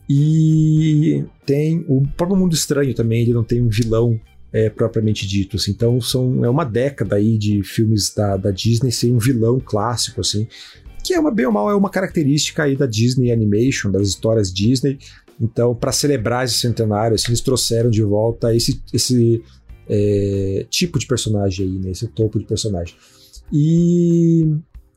[0.09, 4.19] E tem o próprio Mundo Estranho também, ele não tem um vilão
[4.51, 5.57] é, propriamente dito.
[5.57, 5.73] Assim.
[5.73, 10.23] Então são, é uma década aí de filmes da, da Disney sem um vilão clássico,
[10.23, 10.49] assim
[11.03, 14.53] que é uma bem ou mal é uma característica aí da Disney Animation, das histórias
[14.53, 14.99] Disney.
[15.41, 19.43] Então, para celebrar esse centenário, assim, eles trouxeram de volta esse, esse
[19.89, 21.91] é, tipo de personagem aí, né?
[21.91, 22.95] Esse topo de personagem.
[23.53, 24.47] E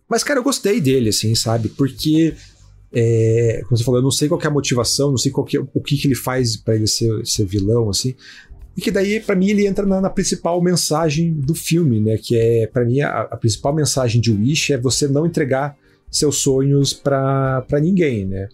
[0.08, 1.70] mas cara, eu gostei dele, assim, sabe?
[1.70, 2.36] Porque
[2.94, 5.58] é, como você falou, eu não sei qual é a motivação, não sei qual que
[5.58, 8.16] é, o que, que ele faz para ele ser, ser vilão, assim.
[8.78, 12.18] E que daí, para mim, ele entra na, na, principal mensagem do filme, né?
[12.18, 15.78] Que é, para mim, a, a, principal mensagem de Wish é você não entregar
[16.18, 18.48] seus sonhos para ninguém, né?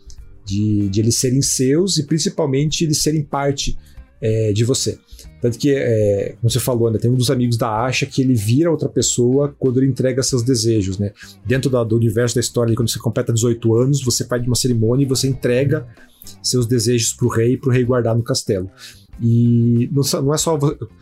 [0.45, 3.78] De, de eles serem seus e principalmente eles serem parte
[4.21, 4.97] é, de você.
[5.41, 8.36] Tanto que, é, como você falou, né, tem um dos amigos da Asha que ele
[8.36, 11.12] vira outra pessoa quando ele entrega seus desejos, né?
[11.45, 15.04] Dentro da, do universo da história, quando você completa 18 anos, você faz uma cerimônia
[15.04, 15.88] e você entrega
[16.43, 18.69] seus desejos pro rei, pro rei guardar no castelo.
[19.19, 20.58] E não, não é só.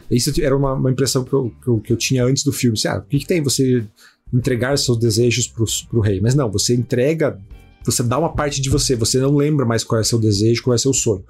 [0.10, 2.78] Isso era uma, uma impressão que eu, que eu, que, eu, tinha antes do filme.
[2.78, 3.86] Assim, ah, o que, que tem você
[4.34, 6.20] entregar seus desejos pro, pro rei.
[6.22, 7.40] Mas não, você entrega,
[7.84, 10.76] você dá uma parte de você, você não lembra mais qual é seu desejo, qual
[10.76, 11.24] é seu sonho.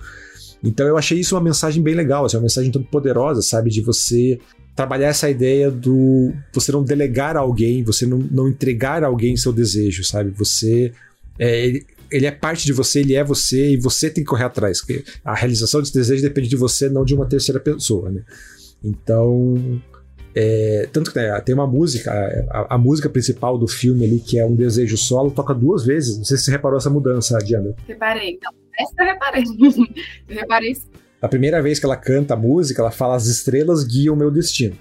[0.64, 3.70] Então eu achei isso uma mensagem bem legal, assim, uma mensagem tão poderosa, sabe?
[3.70, 4.40] De você
[4.76, 9.36] trabalhar essa ideia do você não delegar a alguém, você não, não entregar a alguém
[9.38, 10.32] seu desejo, sabe?
[10.32, 10.92] Você.
[11.38, 14.46] É, ele, ele é parte de você, ele é você e você tem que correr
[14.46, 14.82] atrás.
[15.24, 18.24] A realização desse desejo depende de você, não de uma terceira pessoa, né?
[18.84, 19.82] Então,
[20.36, 22.12] é, tanto que né, tem uma música,
[22.52, 26.18] a, a, música principal do filme ali, que é um desejo solo, toca duas vezes.
[26.18, 27.74] Não sei se você reparou essa mudança, Diana.
[27.88, 28.38] Reparei.
[28.44, 29.44] Não, essa eu reparei.
[30.30, 30.78] eu reparei.
[31.22, 34.30] A primeira vez que ela canta a música, ela fala: As estrelas guiam o meu
[34.30, 34.78] destino.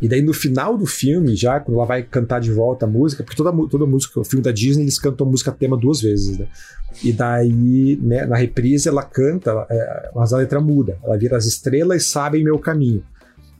[0.00, 3.24] E daí no final do filme, já, quando ela vai cantar de volta a música,
[3.24, 6.38] porque toda, toda música, o filme da Disney, eles cantam a música tema duas vezes,
[6.38, 6.46] né?
[7.02, 10.98] E daí, né, na reprise, ela canta, é, mas a letra muda.
[11.02, 13.02] Ela vira as estrelas sabem meu caminho.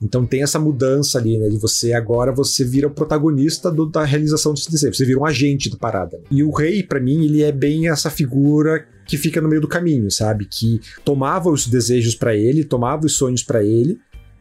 [0.00, 1.48] Então tem essa mudança ali, né?
[1.48, 4.94] De você agora você vira o protagonista do, da realização desse desejo.
[4.94, 6.20] Você vira um agente da parada.
[6.30, 9.68] E o rei, para mim, ele é bem essa figura que fica no meio do
[9.68, 10.44] caminho, sabe?
[10.44, 13.98] Que tomava os desejos para ele, tomava os sonhos para ele,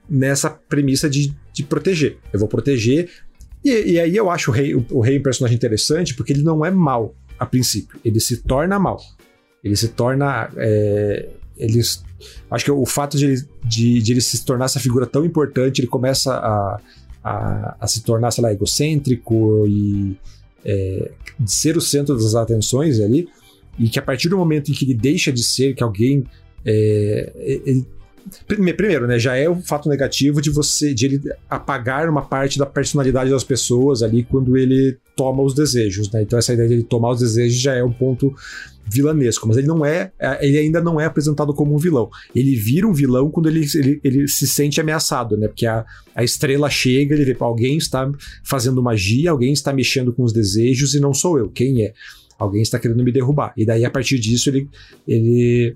[0.10, 2.18] nessa premissa de, de proteger.
[2.32, 3.10] Eu vou proteger.
[3.64, 6.44] E, e aí eu acho o rei, o, o rei um personagem interessante porque ele
[6.44, 8.00] não é mal a princípio.
[8.04, 9.00] Ele se torna mal.
[9.64, 10.50] Ele se torna.
[10.58, 11.82] É, ele,
[12.50, 15.80] acho que o fato de ele, de, de ele se tornar essa figura tão importante,
[15.80, 16.80] ele começa a,
[17.24, 20.18] a, a se tornar, sei lá, egocêntrico e
[20.66, 21.12] é,
[21.46, 23.28] ser o centro das atenções ali.
[23.78, 26.26] E que a partir do momento em que ele deixa de ser, que alguém.
[26.66, 27.86] É, ele,
[28.46, 32.66] Primeiro, né, já é um fato negativo de você de ele apagar uma parte da
[32.66, 36.24] personalidade das pessoas ali quando ele toma os desejos, né?
[36.24, 38.36] Então essa ideia de ele tomar os desejos já é um ponto
[38.90, 42.10] vilanesco, mas ele não é, é, ele ainda não é apresentado como um vilão.
[42.34, 45.48] Ele vira um vilão quando ele, ele, ele se sente ameaçado, né?
[45.48, 48.10] Porque a, a estrela chega, ele vê, alguém está
[48.44, 51.50] fazendo magia, alguém está mexendo com os desejos e não sou eu.
[51.50, 51.94] Quem é?
[52.40, 53.54] Alguém está querendo me derrubar.
[53.58, 54.70] E daí, a partir disso, ele,
[55.08, 55.76] ele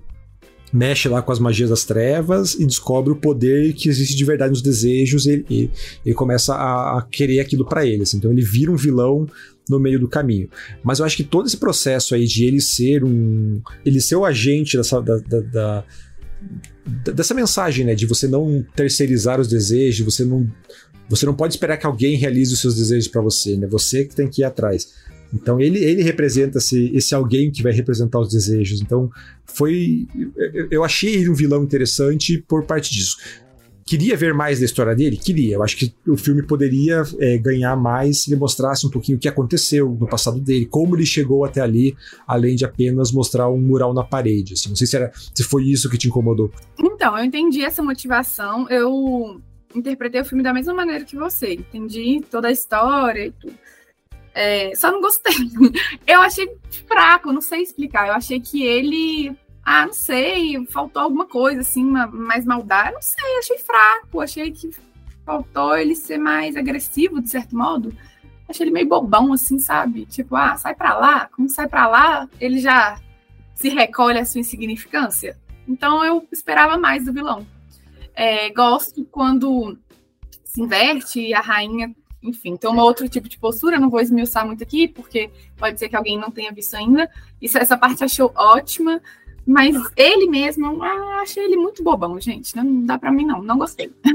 [0.72, 4.50] mexe lá com as magias das trevas e descobre o poder que existe de verdade
[4.50, 5.70] nos desejos e ele,
[6.04, 8.04] ele começa a, a, querer aquilo para ele.
[8.04, 8.16] Assim.
[8.16, 9.26] Então ele vira um vilão
[9.68, 10.48] no meio do caminho.
[10.82, 13.60] Mas eu acho que todo esse processo aí de ele ser um.
[13.84, 15.00] ele ser o agente dessa.
[15.00, 15.84] Da, da, da,
[17.12, 17.94] dessa mensagem, né?
[17.94, 20.50] De você não terceirizar os desejos, você não.
[21.08, 23.66] Você não pode esperar que alguém realize os seus desejos para você, né?
[23.66, 24.88] Você que tem que ir atrás.
[25.34, 28.80] Então ele, ele representa esse, esse alguém que vai representar os desejos.
[28.80, 29.10] Então
[29.46, 30.06] foi.
[30.70, 33.16] Eu achei ele um vilão interessante por parte disso.
[33.84, 35.16] Queria ver mais da história dele?
[35.16, 35.56] Queria.
[35.56, 39.20] Eu acho que o filme poderia é, ganhar mais se ele mostrasse um pouquinho o
[39.20, 43.60] que aconteceu no passado dele, como ele chegou até ali, além de apenas mostrar um
[43.60, 44.54] mural na parede.
[44.54, 44.68] Assim.
[44.68, 46.50] Não sei se, era, se foi isso que te incomodou.
[46.78, 48.68] Então, eu entendi essa motivação.
[48.68, 49.40] Eu
[49.74, 51.54] interpretei o filme da mesma maneira que você.
[51.54, 53.54] Entendi toda a história e tudo.
[54.34, 55.34] É, só não gostei.
[56.06, 56.48] Eu achei
[56.86, 58.08] fraco, não sei explicar.
[58.08, 59.36] Eu achei que ele.
[59.64, 62.92] Ah, não sei, faltou alguma coisa assim, mais maldade.
[62.92, 64.20] Não sei, achei fraco.
[64.20, 64.70] Achei que
[65.24, 67.94] faltou ele ser mais agressivo, de certo modo.
[68.48, 70.04] Achei ele meio bobão, assim, sabe?
[70.06, 71.28] Tipo, ah, sai pra lá.
[71.28, 73.00] Como sai pra lá, ele já
[73.54, 75.38] se recolhe a sua insignificância.
[75.66, 77.46] Então eu esperava mais do vilão.
[78.14, 79.78] É, gosto quando
[80.44, 84.62] se inverte e a rainha enfim, toma outro tipo de postura, não vou esmiuçar muito
[84.62, 87.10] aqui, porque pode ser que alguém não tenha visto ainda.
[87.40, 89.02] Isso, essa parte achou ótima,
[89.46, 92.54] mas ele mesmo, ah, achei ele muito bobão, gente.
[92.56, 93.42] Não dá para mim, não.
[93.42, 93.90] Não gostei.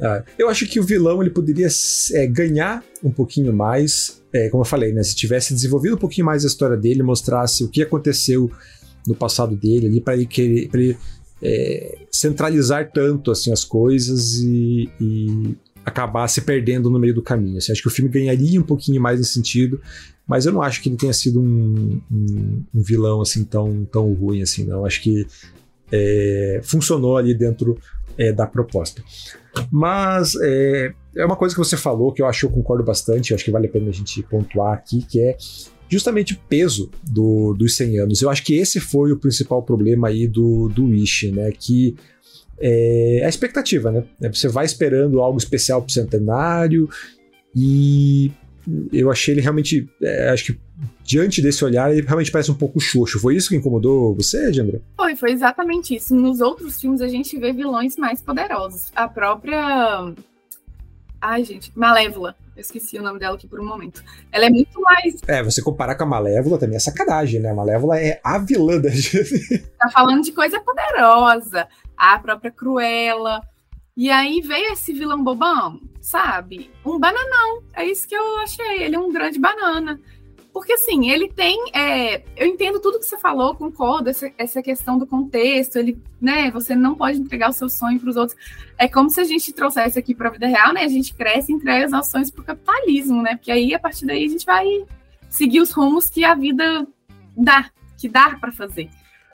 [0.00, 1.68] Ah, eu acho que o vilão ele poderia
[2.12, 4.22] é, ganhar um pouquinho mais.
[4.32, 5.02] É, como eu falei, né?
[5.02, 8.50] Se tivesse desenvolvido um pouquinho mais a história dele, mostrasse o que aconteceu
[9.06, 10.68] no passado dele ali, para ele querer.
[10.68, 10.96] Pra ele,
[11.42, 17.58] é, centralizar tanto assim as coisas e, e acabar se perdendo no meio do caminho.
[17.58, 19.80] Assim, acho que o filme ganharia um pouquinho mais nesse sentido,
[20.26, 24.12] mas eu não acho que ele tenha sido um, um, um vilão assim tão, tão
[24.12, 24.86] ruim assim, não.
[24.86, 25.26] Acho que
[25.92, 27.78] é, funcionou ali dentro
[28.16, 29.02] é, da proposta.
[29.70, 33.34] Mas é, é, uma coisa que você falou que eu acho que eu concordo bastante,
[33.34, 35.36] acho que vale a pena a gente pontuar aqui, que é
[35.88, 38.22] justamente o peso do, dos 100 anos.
[38.22, 41.52] Eu acho que esse foi o principal problema aí do, do Wish, né?
[41.52, 41.94] Que
[42.58, 44.04] é a expectativa, né?
[44.32, 46.88] Você vai esperando algo especial pro centenário
[47.54, 48.32] e
[48.92, 50.60] eu achei ele realmente, é, acho que
[51.04, 53.20] diante desse olhar, ele realmente parece um pouco xoxo.
[53.20, 54.80] Foi isso que incomodou você, Jandra?
[54.96, 56.14] Foi, foi exatamente isso.
[56.14, 58.90] Nos outros filmes a gente vê vilões mais poderosos.
[58.94, 60.14] A própria.
[61.20, 62.34] Ai, gente, Malévola.
[62.56, 64.02] Eu esqueci o nome dela aqui por um momento.
[64.30, 65.16] Ela é muito mais.
[65.26, 67.50] É, você comparar com a Malévola também é sacanagem, né?
[67.50, 69.58] A Malévola é a vilã da gente.
[69.78, 73.40] Tá falando de coisa poderosa a própria Cruella.
[73.96, 76.70] E aí veio esse vilão bobão, sabe?
[76.84, 77.62] Um bananão.
[77.74, 78.82] É isso que eu achei.
[78.82, 80.00] Ele é um grande banana.
[80.54, 81.64] Porque, assim, ele tem.
[81.74, 85.80] É, eu entendo tudo que você falou, concordo, essa, essa questão do contexto.
[85.80, 88.38] Ele, né, você não pode entregar o seu sonho para os outros.
[88.78, 90.84] É como se a gente trouxesse aqui para a vida real, né?
[90.84, 93.34] A gente cresce e entrega as ações para o capitalismo, né?
[93.34, 94.64] Porque aí, a partir daí, a gente vai
[95.28, 96.86] seguir os rumos que a vida
[97.36, 98.88] dá, que dá para fazer.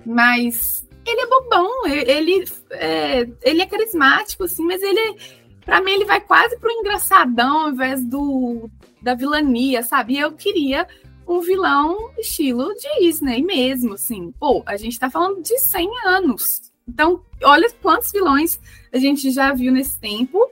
[0.06, 5.18] Mas ele é bobão, ele é, ele é carismático, assim, mas ele,
[5.66, 8.70] para mim, ele vai quase pro engraçadão ao invés do
[9.02, 10.14] da vilania, sabe?
[10.14, 10.87] E eu queria
[11.30, 14.32] um vilão estilo Disney mesmo, assim.
[14.38, 16.72] Pô, a gente tá falando de 100 anos.
[16.88, 18.58] Então, olha quantos vilões
[18.92, 20.50] a gente já viu nesse tempo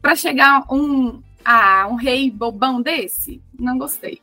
[0.00, 3.42] para chegar um a um rei bobão desse.
[3.58, 4.20] Não gostei.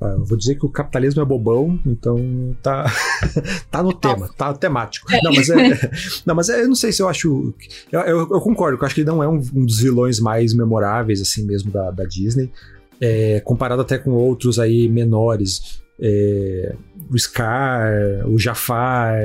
[0.00, 2.84] Ah, eu vou dizer que o capitalismo é bobão, então tá,
[3.70, 5.12] tá no tema, tá temático.
[5.12, 5.20] É.
[5.22, 5.90] Não, mas é,
[6.26, 7.54] não, mas é, eu não sei se eu acho.
[7.90, 10.54] Eu, eu, eu concordo, eu acho que ele não é um, um, dos vilões mais
[10.54, 12.52] memoráveis, assim mesmo, da, da Disney.
[13.00, 15.80] É, comparado até com outros aí menores.
[16.00, 16.74] É,
[17.10, 19.18] o Scar, o Jafar.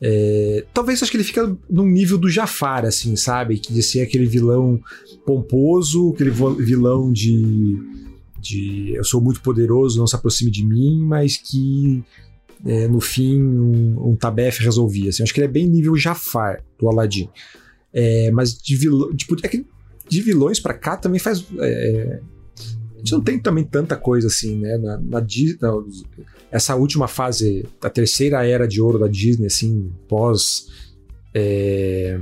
[0.00, 3.58] É, talvez acho que ele fica num nível do Jafar, assim, sabe?
[3.58, 4.80] Que de ser aquele vilão
[5.26, 7.76] pomposo, aquele vilão de,
[8.40, 12.04] de eu sou muito poderoso, não se aproxime de mim, mas que
[12.64, 15.10] é, no fim um, um tabef resolvia.
[15.10, 15.22] Assim.
[15.22, 17.28] Acho que ele é bem nível Jafar do Aladdin.
[17.92, 19.62] É, mas de vilão, tipo, é
[20.08, 21.44] de vilões para cá também faz.
[21.58, 22.20] É,
[23.08, 24.76] gente não tem também tanta coisa assim, né?
[24.78, 25.84] Na, na, na,
[26.50, 30.66] essa última fase, a terceira era de ouro da Disney, assim, pós
[31.34, 32.18] é,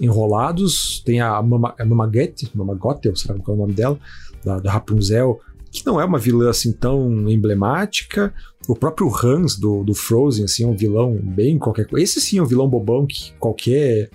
[0.00, 3.98] Enrolados, tem a, Mama, a Mamagote, Mamagote, sabe qual é o nome dela,
[4.44, 5.40] da, da, Rapunzel,
[5.70, 8.32] que não é uma vilã assim tão emblemática.
[8.66, 12.02] O próprio Hans do, do Frozen, assim, é um vilão bem qualquer coisa.
[12.02, 14.10] Esse sim é um vilão bobão que qualquer,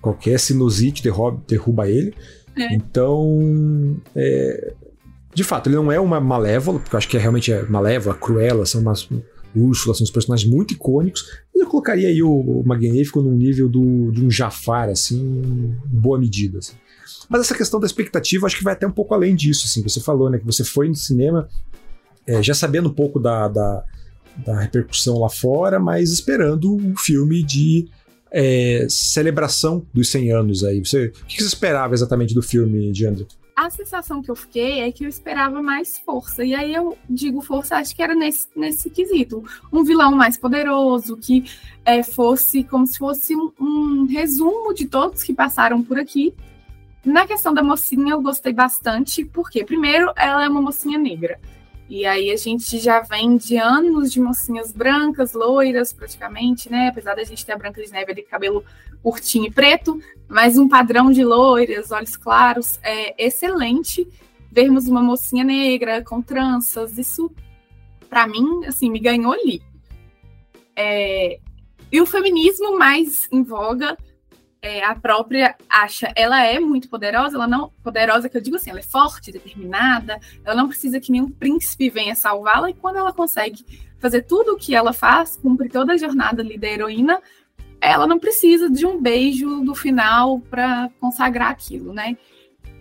[0.00, 2.14] qualquer sinusite derruba, derruba ele.
[2.56, 2.74] É.
[2.74, 4.74] Então, é,
[5.32, 8.16] de fato, ele não é uma malévola, porque eu acho que é realmente é malévola,
[8.16, 9.08] cruela, são umas.
[9.54, 11.24] Úrsula, são uns personagens muito icônicos.
[11.52, 16.58] Eu colocaria aí o, Magnífico num nível do, de um Jafar, assim, em boa medida.
[16.58, 16.74] Assim.
[17.28, 19.82] Mas essa questão da expectativa, acho que vai até um pouco além disso, assim.
[19.82, 21.48] Você falou, né, que você foi no cinema
[22.26, 23.84] é, já sabendo um pouco da, da,
[24.46, 27.88] da, repercussão lá fora, mas esperando um filme de
[28.30, 30.78] é, celebração dos 100 anos aí.
[30.78, 33.26] Você, o que você esperava exatamente do filme, Diandra?
[33.66, 36.44] A sensação que eu fiquei é que eu esperava mais força.
[36.44, 39.44] E aí eu digo força, acho que era nesse, nesse quesito.
[39.72, 41.44] Um vilão mais poderoso, que
[41.84, 46.34] é, fosse como se fosse um, um resumo de todos que passaram por aqui.
[47.04, 51.38] Na questão da mocinha, eu gostei bastante, porque, primeiro, ela é uma mocinha negra.
[51.90, 56.86] E aí a gente já vem de anos de mocinhas brancas, loiras, praticamente, né?
[56.86, 58.64] Apesar da gente ter a Branca de Neve ali, cabelo
[59.02, 64.06] curtinho e preto, mas um padrão de loiras, olhos claros, é excelente.
[64.52, 67.28] Vermos uma mocinha negra com tranças, isso,
[68.08, 69.60] para mim, assim, me ganhou ali.
[70.76, 71.40] É...
[71.90, 73.98] E o feminismo mais em voga,
[74.62, 78.70] é, a própria acha, ela é muito poderosa, ela não poderosa que eu digo assim,
[78.70, 83.12] ela é forte, determinada, ela não precisa que nenhum príncipe venha salvá-la e quando ela
[83.12, 83.64] consegue
[83.98, 87.20] fazer tudo o que ela faz, cumprir toda a jornada ali da heroína,
[87.80, 92.16] ela não precisa de um beijo do final para consagrar aquilo, né?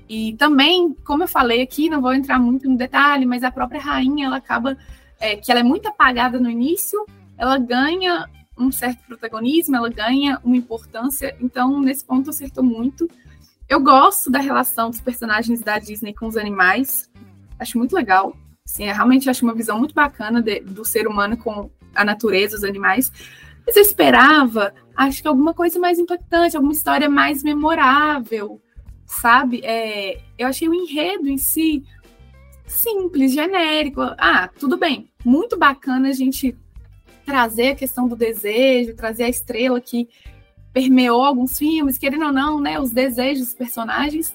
[0.10, 3.80] E também, como eu falei aqui, não vou entrar muito no detalhe, mas a própria
[3.80, 4.78] rainha, ela acaba
[5.20, 7.06] é, que ela é muito apagada no início,
[7.38, 8.28] ela ganha
[8.60, 13.10] um certo protagonismo, ela ganha uma importância, então nesse ponto acertou muito.
[13.68, 17.10] Eu gosto da relação dos personagens da Disney com os animais,
[17.60, 18.36] acho muito legal.
[18.66, 22.58] Assim, eu realmente acho uma visão muito bacana de, do ser humano com a natureza,
[22.58, 23.12] os animais.
[23.66, 28.62] Mas eu esperava, acho que alguma coisa mais impactante, alguma história mais memorável,
[29.06, 29.62] sabe?
[29.64, 31.84] É, eu achei o enredo em si
[32.66, 34.02] simples, genérico.
[34.18, 36.56] Ah, tudo bem, muito bacana a gente
[37.30, 40.10] trazer a questão do desejo, trazer a estrela que
[40.74, 44.34] permeou alguns filmes, querendo ou não, né, os desejos dos personagens,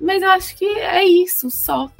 [0.00, 1.90] mas eu acho que é isso só.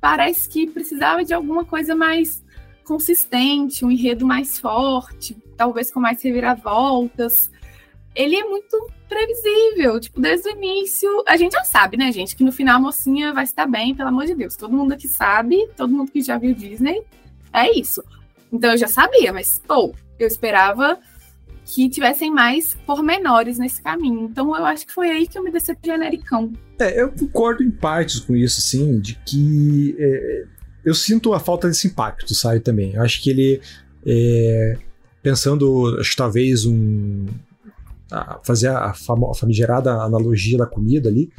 [0.00, 2.44] Parece que precisava de alguma coisa mais
[2.84, 7.50] consistente, um enredo mais forte, talvez com mais reviravoltas.
[8.14, 12.44] Ele é muito previsível, tipo, desde o início, a gente já sabe, né, gente, que
[12.44, 14.54] no final a mocinha vai estar bem, pelo amor de Deus.
[14.54, 17.02] Todo mundo aqui sabe, todo mundo que já viu Disney,
[17.52, 18.00] é isso.
[18.52, 20.98] Então eu já sabia, mas, pô, eu esperava
[21.64, 24.24] que tivessem mais pormenores nesse caminho.
[24.24, 26.20] Então eu acho que foi aí que eu me decepcionei
[26.80, 30.44] É, eu concordo em partes com isso, assim, de que é,
[30.84, 32.94] eu sinto a falta desse impacto, sabe, também.
[32.94, 33.60] Eu acho que ele,
[34.04, 34.78] é,
[35.22, 37.26] pensando, acho que talvez um...
[38.10, 41.30] A fazer a, famo, a famigerada analogia da comida ali,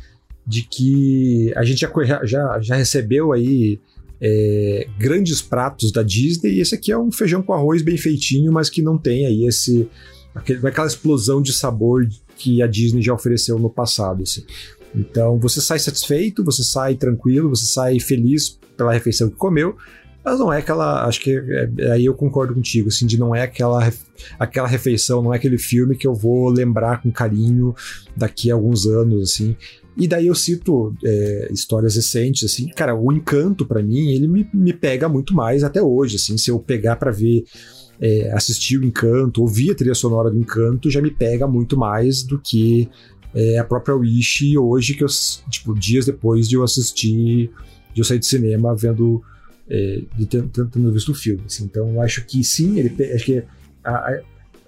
[0.48, 3.78] de que a gente já, já, já recebeu aí
[4.22, 8.52] é, grandes pratos da Disney, e esse aqui é um feijão com arroz bem feitinho,
[8.52, 9.90] mas que não tem aí esse
[10.36, 12.08] aquele, aquela explosão de sabor
[12.38, 14.46] que a Disney já ofereceu no passado, assim.
[14.94, 19.76] Então você sai satisfeito, você sai tranquilo, você sai feliz pela refeição que comeu,
[20.24, 23.34] mas não é aquela, acho que é, é, aí eu concordo contigo, assim, de não
[23.34, 23.92] é aquela
[24.38, 27.74] aquela refeição, não é aquele filme que eu vou lembrar com carinho
[28.16, 29.56] daqui a alguns anos, assim.
[29.96, 34.48] E daí eu cito é, histórias recentes, assim, cara, o Encanto para mim, ele me,
[34.54, 37.44] me pega muito mais até hoje, assim, se eu pegar para ver,
[38.00, 42.24] é, assistir o Encanto, ouvir a trilha sonora do Encanto, já me pega muito mais
[42.24, 42.90] do que
[43.34, 45.10] é, a própria Wish hoje, que eu,
[45.50, 47.52] tipo, dias depois de eu assistir,
[47.94, 49.22] de eu sair do cinema vendo,
[49.70, 53.44] é, de tendo visto o filme, assim, então acho que sim, ele, acho que
[53.84, 54.22] a,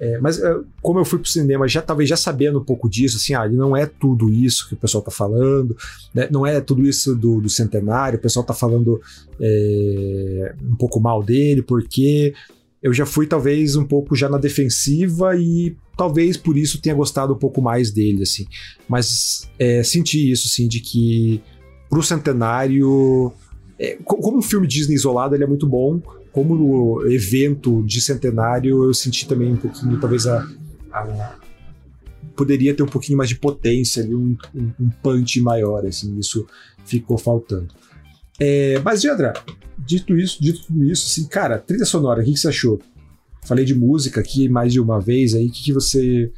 [0.04, 3.16] é, mas é, como eu fui pro cinema já talvez já sabendo um pouco disso,
[3.16, 5.78] assim, ah, não é tudo isso que o pessoal tá falando,
[6.14, 6.28] né?
[6.30, 9.02] não é tudo isso do, do centenário, o pessoal tá falando
[9.40, 12.34] é, um pouco mal dele, porque
[12.82, 17.34] eu já fui talvez um pouco já na defensiva e talvez por isso tenha gostado
[17.34, 18.46] um pouco mais dele, assim.
[18.90, 21.42] Mas é, senti isso, assim, de que
[21.90, 23.32] pro centenário.
[23.80, 26.02] É, como um filme Disney isolado, ele é muito bom.
[26.34, 30.46] Como no evento de centenário, eu senti também um pouquinho, talvez a,
[30.92, 31.36] a
[32.36, 36.46] poderia ter um pouquinho mais de potência ali, um, um, um punch maior, assim, isso
[36.86, 37.68] ficou faltando.
[38.40, 39.34] É, mas, Diandra,
[39.78, 42.80] dito isso, dito tudo isso, assim, cara, trilha sonora, o que, que você achou?
[43.46, 46.32] Falei de música aqui mais de uma vez aí, o que, que você.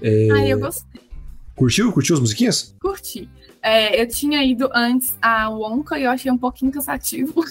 [0.00, 1.02] É, ah, eu gostei.
[1.56, 1.92] Curtiu?
[1.92, 2.74] Curtiu as musiquinhas?
[2.80, 3.28] Curti.
[3.62, 7.44] É, eu tinha ido antes a Wonka e eu achei um pouquinho cansativo.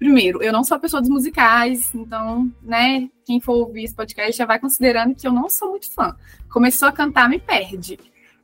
[0.00, 4.34] Primeiro, eu não sou a pessoa dos musicais, então, né, quem for ouvir esse podcast
[4.34, 6.16] já vai considerando que eu não sou muito fã.
[6.48, 8.00] Começou a cantar, me perde.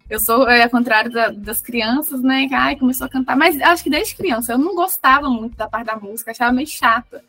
[0.08, 3.58] Eu sou, é, ao contrário da, das crianças, né, que ai, começou a cantar, mas
[3.58, 7.24] acho que desde criança eu não gostava muito da parte da música, achava meio chata.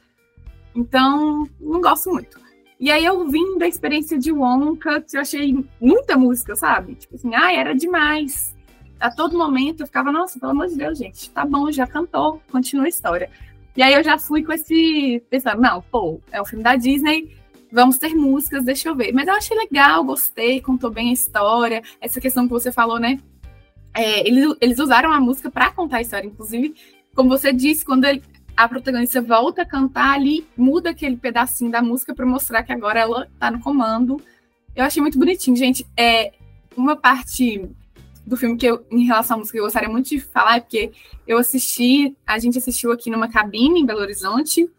[0.76, 2.38] Então, não gosto muito.
[2.78, 6.96] E aí eu vim da experiência de Wonka, que eu achei muita música, sabe?
[6.96, 8.54] Tipo assim, ai, era demais.
[9.00, 12.42] A todo momento eu ficava, nossa, pelo amor de Deus, gente, tá bom, já cantou,
[12.52, 13.30] continua a história.
[13.78, 15.24] E aí eu já fui com esse.
[15.30, 17.38] pensando, não, pô, é um filme da Disney,
[17.72, 19.14] vamos ter músicas, deixa eu ver.
[19.14, 21.84] Mas eu achei legal, gostei, contou bem a história.
[22.02, 23.20] Essa questão que você falou, né?
[23.94, 26.26] É, eles, eles usaram a música para contar a história.
[26.26, 26.74] Inclusive,
[27.14, 28.24] como você disse, quando ele,
[28.56, 33.00] a protagonista volta a cantar ali, muda aquele pedacinho da música para mostrar que agora
[33.00, 34.20] ela tá no comando.
[34.76, 35.86] Eu achei muito bonitinho, gente.
[35.96, 36.34] É
[36.76, 37.70] uma parte
[38.28, 40.92] do filme que eu, em relação à música, eu gostaria muito de falar, é porque
[41.26, 44.70] eu assisti, a gente assistiu aqui numa cabine em Belo Horizonte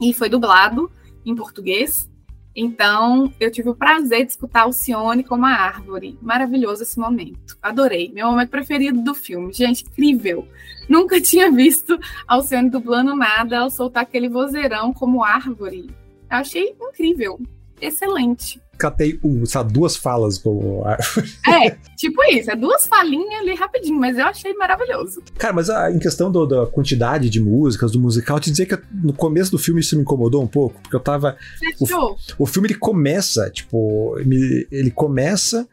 [0.00, 0.90] e foi dublado
[1.24, 2.10] em português.
[2.54, 6.18] Então, eu tive o prazer de escutar o Cione como a árvore.
[6.20, 7.56] Maravilhoso esse momento.
[7.62, 8.10] Adorei.
[8.12, 9.52] Meu momento preferido do filme.
[9.52, 10.46] Gente, incrível.
[10.86, 15.88] Nunca tinha visto Alcione dublando nada ao soltar aquele vozeirão como árvore.
[16.30, 17.40] Eu achei incrível.
[17.80, 20.82] Excelente catei um, sabe, duas falas como
[21.46, 25.22] É, tipo isso, é duas falinhas ali rapidinho, mas eu achei maravilhoso.
[25.38, 28.76] Cara, mas a, em questão do, da quantidade de músicas, do musical, te dizer que
[28.92, 31.36] no começo do filme isso me incomodou um pouco, porque eu tava.
[31.78, 35.68] O, o, filme ele começa, tipo, ele, ele começa,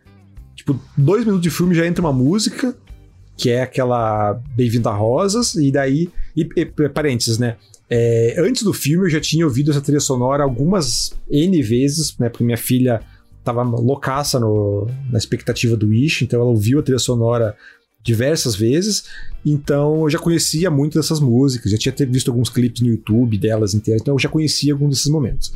[0.55, 2.77] tipo, dois minutos de filme já entra uma música,
[3.35, 6.09] que é aquela Bem-vindo a Rosas, e daí.
[6.37, 7.57] E, e parênteses, né?
[7.89, 12.29] É, antes do filme eu já tinha ouvido essa trilha sonora algumas N vezes, né?
[12.29, 13.01] Porque minha filha
[13.43, 17.55] tava loucaça no, na expectativa do Wish, então ela ouviu a trilha sonora
[18.01, 19.05] diversas vezes,
[19.45, 23.73] então eu já conhecia muito dessas músicas, já tinha visto alguns clipes no YouTube delas
[23.73, 25.53] inteiras, então eu já conhecia alguns desses momentos.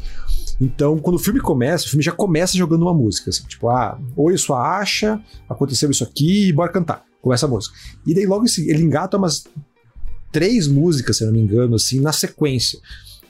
[0.60, 4.00] Então, quando o filme começa, o filme já começa jogando uma música, assim, tipo, ah,
[4.16, 7.04] oi, sua acha, aconteceu isso aqui, bora cantar.
[7.22, 7.76] Começa a música.
[8.06, 9.46] E daí logo ele engata umas
[10.34, 12.80] três músicas, se não me engano, assim, na sequência.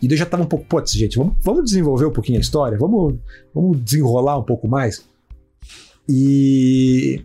[0.01, 2.77] E eu já tava um pouco, putz, gente, vamos, vamos desenvolver um pouquinho a história,
[2.77, 3.15] vamos,
[3.53, 5.03] vamos desenrolar um pouco mais.
[6.09, 7.21] E.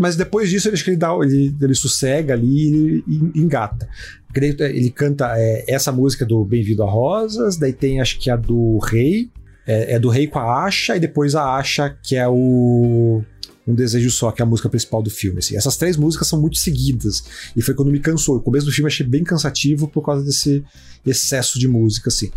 [0.00, 3.88] Mas depois disso, eu acho que ele, dá, ele, ele sossega ali e engata.
[4.34, 8.78] Ele canta é, essa música do Bem-vindo a Rosas, daí tem acho que a do
[8.78, 9.30] Rei,
[9.66, 13.22] é, é, do Rei com a Asha, e depois a Asha, que é o
[13.66, 15.38] um Desejo Só, que é a música principal do filme.
[15.38, 15.56] Assim.
[15.56, 17.24] Essas três músicas são muito seguidas,
[17.56, 18.36] e foi quando me cansou.
[18.36, 20.64] O começo do filme achei bem cansativo por causa desse
[21.04, 22.30] excesso de música, assim.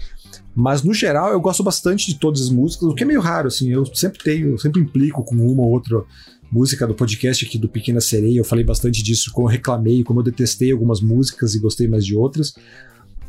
[0.55, 3.47] Mas, no geral, eu gosto bastante de todas as músicas, o que é meio raro,
[3.47, 3.71] assim.
[3.71, 6.03] Eu sempre tenho, eu sempre implico com uma ou outra
[6.51, 8.38] música do podcast aqui do Pequena Sereia.
[8.38, 12.05] Eu falei bastante disso, como eu reclamei, como eu detestei algumas músicas e gostei mais
[12.05, 12.53] de outras.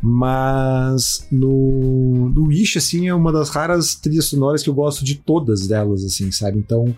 [0.03, 5.14] Mas no, no Wish, assim, é uma das raras trilhas sonoras que eu gosto de
[5.14, 6.59] todas delas, assim, sabe?
[6.59, 6.95] Então,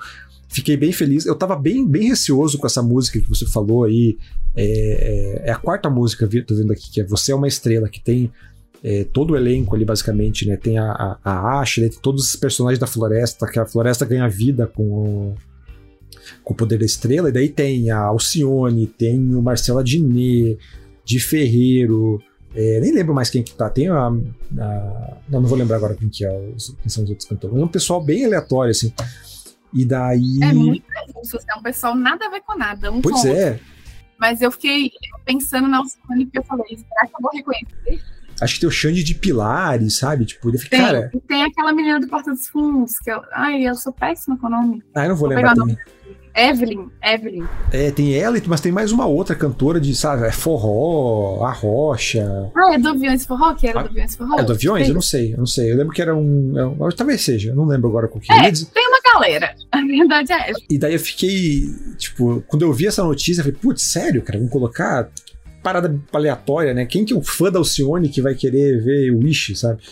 [0.49, 1.27] fiquei bem feliz.
[1.27, 4.17] Eu tava bem, bem receoso com essa música que você falou aí.
[4.55, 7.89] É, é, é a quarta música, tô vendo aqui, que é Você é uma Estrela,
[7.89, 8.31] que tem
[8.83, 10.57] é, todo o elenco ali, basicamente, né?
[10.57, 14.29] Tem a, a, a Ashley, tem todos os personagens da floresta, que a floresta ganha
[14.29, 15.35] vida com o,
[16.45, 20.57] com o poder da estrela, e daí tem a Alcione, tem o Marcela Diné,
[21.05, 22.23] de Ferreiro.
[22.55, 23.69] É, nem lembro mais quem que tá.
[23.69, 26.31] Tem a, a, Não, não vou lembrar agora quem que é,
[26.81, 27.57] quem são os outros cantores.
[27.57, 28.93] É um pessoal bem aleatório, assim.
[29.77, 30.39] E daí.
[30.43, 32.91] É muito avulso, assim, é um pessoal nada a ver com nada.
[32.91, 33.51] Um pois com é.
[33.51, 33.65] Outro.
[34.19, 34.91] Mas eu fiquei
[35.27, 38.03] pensando na Alcione eu falei, será que eu vou reconhecer?
[38.41, 40.25] Acho que tem o Xande de Pilares, sabe?
[40.25, 41.13] Tipo, ele fica, tem, cara.
[41.27, 43.23] Tem aquela menina do Porta dos Fundos, que eu.
[43.33, 44.83] Ai, eu sou péssima com o nome.
[44.95, 45.77] Ah, eu não vou, vou lembrar também.
[46.37, 47.45] Evelyn, Evelyn.
[47.73, 52.53] É, tem ela, mas tem mais uma outra cantora de, sabe, é forró, a rocha.
[52.55, 53.55] Ah, é do Aviões Forró?
[53.55, 54.39] Que era do Aviões Forró?
[54.39, 54.87] É do Aviões?
[54.87, 55.73] Eu não sei, eu não sei.
[55.73, 56.53] Eu lembro que era um.
[56.87, 58.37] É, talvez seja, eu não lembro agora qual que é.
[58.37, 59.01] é tem uma
[59.73, 60.61] A verdade é essa.
[60.69, 64.39] E daí eu fiquei, tipo, quando eu vi essa notícia, eu falei, putz, sério, cara,
[64.39, 65.11] vamos colocar
[65.63, 66.87] parada aleatória, né?
[66.87, 69.83] Quem que é um fã da Alcione que vai querer ver o Wish, sabe?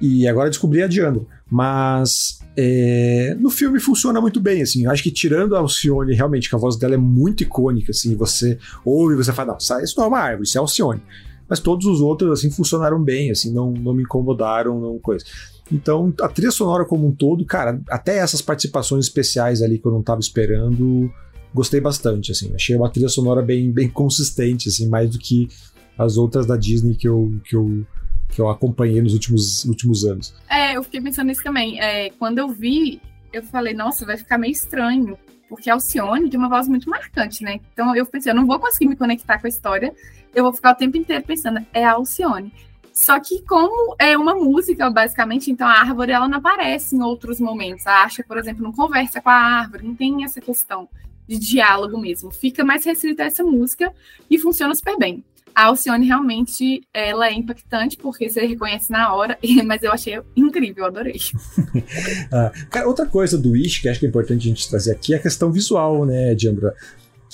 [0.00, 1.28] E agora descobri adiando.
[1.50, 4.84] Mas é, no filme funciona muito bem, assim.
[4.84, 8.16] Eu acho que tirando a Alcione, realmente, que a voz dela é muito icônica, assim.
[8.16, 11.02] Você ouve e você fala, não, isso não é uma árvore, isso é Alcione.
[11.48, 15.24] Mas todos os outros, assim, funcionaram bem, assim, não, não me incomodaram, não coisa.
[15.72, 19.92] Então, a trilha sonora como um todo, cara, até essas participações especiais ali que eu
[19.92, 21.10] não tava esperando,
[21.54, 22.54] gostei bastante, assim.
[22.54, 25.48] Achei uma trilha sonora bem, bem consistente, assim, mais do que
[25.96, 27.86] as outras da Disney que eu, que eu,
[28.28, 30.34] que eu acompanhei nos últimos, últimos anos.
[30.50, 31.80] É, eu fiquei pensando nisso também.
[31.80, 33.00] É, quando eu vi,
[33.32, 35.16] eu falei, nossa, vai ficar meio estranho,
[35.48, 37.60] porque Alcione tem uma voz muito marcante, né?
[37.72, 39.94] Então eu pensei, eu não vou conseguir me conectar com a história,
[40.34, 42.52] eu vou ficar o tempo inteiro pensando, é Alcione.
[42.94, 47.40] Só que como é uma música, basicamente, então a árvore ela não aparece em outros
[47.40, 47.84] momentos.
[47.88, 50.88] A Asha, por exemplo, não conversa com a árvore, não tem essa questão
[51.26, 52.30] de diálogo mesmo.
[52.30, 53.92] Fica mais restrita essa música
[54.30, 55.24] e funciona super bem.
[55.52, 59.36] A Alcione realmente ela é impactante porque você reconhece na hora,
[59.66, 61.18] mas eu achei incrível, adorei.
[62.32, 65.14] ah, cara, outra coisa do Wish que acho que é importante a gente trazer aqui
[65.14, 66.74] é a questão visual, né, Diandra?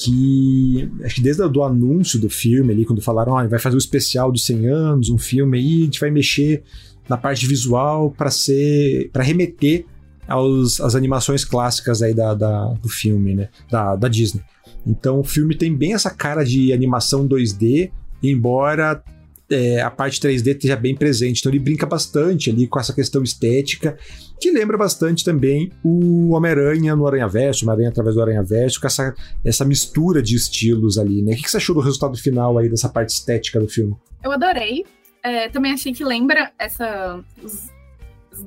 [0.02, 3.78] Que acho que desde o anúncio do filme ali, quando falaram, ah, vai fazer um
[3.78, 6.62] especial dos 100 anos, um filme aí, a gente vai mexer
[7.06, 9.84] na parte visual para ser para remeter
[10.26, 14.42] aos, às animações clássicas aí da, da, do filme, né, da, da Disney.
[14.86, 17.90] Então o filme tem bem essa cara de animação 2D,
[18.22, 19.02] embora
[19.50, 21.40] é, a parte 3D esteja bem presente.
[21.40, 23.98] Então ele brinca bastante ali com essa questão estética,
[24.40, 28.86] que lembra bastante também o Homem-Aranha no Aranha Verso, Homem-Aranha através do Aranha Verso, com
[28.86, 31.32] essa, essa mistura de estilos ali, né?
[31.32, 33.96] O que você achou do resultado final aí dessa parte estética do filme?
[34.22, 34.84] Eu adorei.
[35.22, 37.68] É, também achei que lembra essa os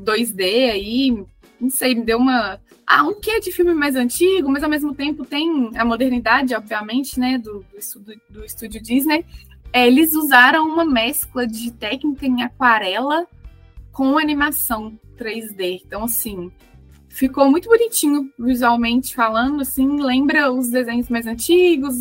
[0.04, 1.24] 2D aí,
[1.60, 2.60] não sei, me deu uma.
[2.86, 7.20] Ah, um quê de filme mais antigo, mas ao mesmo tempo tem a modernidade, obviamente,
[7.20, 9.26] né, do, do, do estúdio Disney.
[9.74, 13.28] É, eles usaram uma mescla de técnica em aquarela
[13.92, 15.82] com animação 3D.
[15.84, 16.52] Então, assim,
[17.10, 21.96] ficou muito bonitinho visualmente falando, assim, lembra os desenhos mais antigos.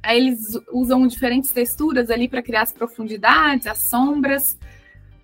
[0.00, 4.56] Aí eles usam diferentes texturas ali para criar as profundidades, as sombras.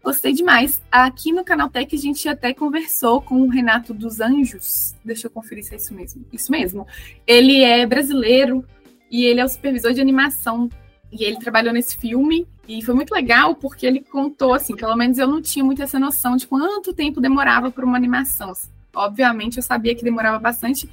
[0.02, 0.82] Gostei demais.
[0.90, 4.96] Aqui no Canaltech a gente até conversou com o Renato dos Anjos.
[5.04, 6.24] Deixa eu conferir se é isso mesmo.
[6.32, 6.86] Isso mesmo.
[7.26, 8.64] Ele é brasileiro
[9.10, 10.68] e ele é o supervisor de animação
[11.10, 15.18] e ele trabalhou nesse filme e foi muito legal porque ele contou assim, pelo menos
[15.18, 18.52] eu não tinha muito essa noção de quanto tempo demorava para uma animação.
[18.94, 20.88] Obviamente eu sabia que demorava bastante,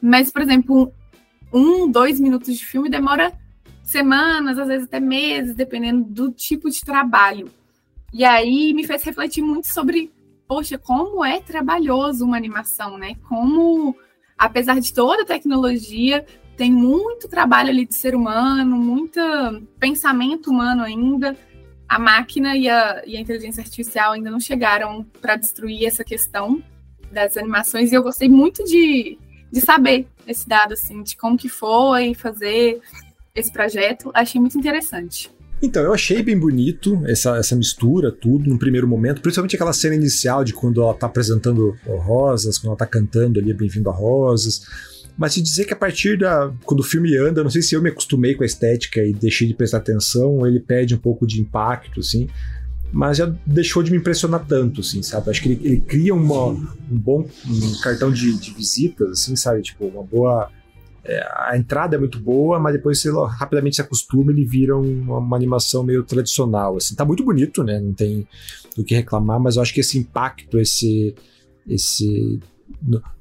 [0.00, 0.92] mas por exemplo,
[1.52, 3.32] um, dois minutos de filme demora
[3.82, 7.50] semanas, às vezes até meses, dependendo do tipo de trabalho.
[8.12, 10.12] E aí me fez refletir muito sobre,
[10.46, 13.16] poxa, como é trabalhoso uma animação, né?
[13.28, 13.96] Como,
[14.38, 16.24] apesar de toda a tecnologia,
[16.60, 19.18] tem muito trabalho ali de ser humano, muito
[19.78, 21.34] pensamento humano ainda.
[21.88, 26.62] A máquina e a, e a inteligência artificial ainda não chegaram para destruir essa questão
[27.10, 27.90] das animações.
[27.90, 29.16] E eu gostei muito de,
[29.50, 32.78] de saber esse dado, assim, de como que foi fazer
[33.34, 34.10] esse projeto.
[34.12, 35.30] Achei muito interessante.
[35.62, 39.94] Então, eu achei bem bonito essa, essa mistura, tudo, no primeiro momento, principalmente aquela cena
[39.94, 44.89] inicial de quando ela tá apresentando Rosas, quando ela tá cantando ali Bem-vindo a Rosas.
[45.20, 46.50] Mas se dizer que a partir da.
[46.64, 49.46] Quando o filme anda, não sei se eu me acostumei com a estética e deixei
[49.46, 52.26] de prestar atenção, ele perde um pouco de impacto, assim.
[52.90, 55.28] Mas já deixou de me impressionar tanto, assim, sabe?
[55.28, 59.60] Acho que ele, ele cria uma, um bom um cartão de, de visitas, assim, sabe?
[59.60, 60.50] Tipo, uma boa.
[61.04, 65.18] É, a entrada é muito boa, mas depois você rapidamente se acostuma ele vira uma,
[65.18, 66.94] uma, animação meio tradicional, assim.
[66.94, 67.78] Tá muito bonito, né?
[67.78, 68.26] Não tem
[68.74, 71.14] do que reclamar, mas eu acho que esse impacto, esse
[71.68, 72.40] esse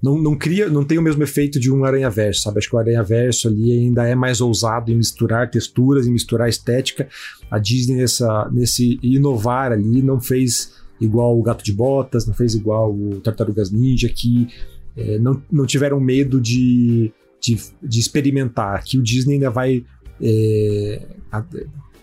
[0.01, 2.59] não, não cria, não tem o mesmo efeito de um Aranha Verso, sabe?
[2.59, 6.47] Acho que o Aranha Verso ali ainda é mais ousado em misturar texturas, em misturar
[6.47, 7.07] estética.
[7.51, 12.55] A Disney nessa, nesse inovar ali não fez igual o Gato de Botas, não fez
[12.55, 14.47] igual o Tartarugas Ninja, que
[14.95, 18.75] é, não, não tiveram medo de, de, de, experimentar.
[18.75, 19.85] Aqui o Disney ainda vai
[20.21, 21.01] é,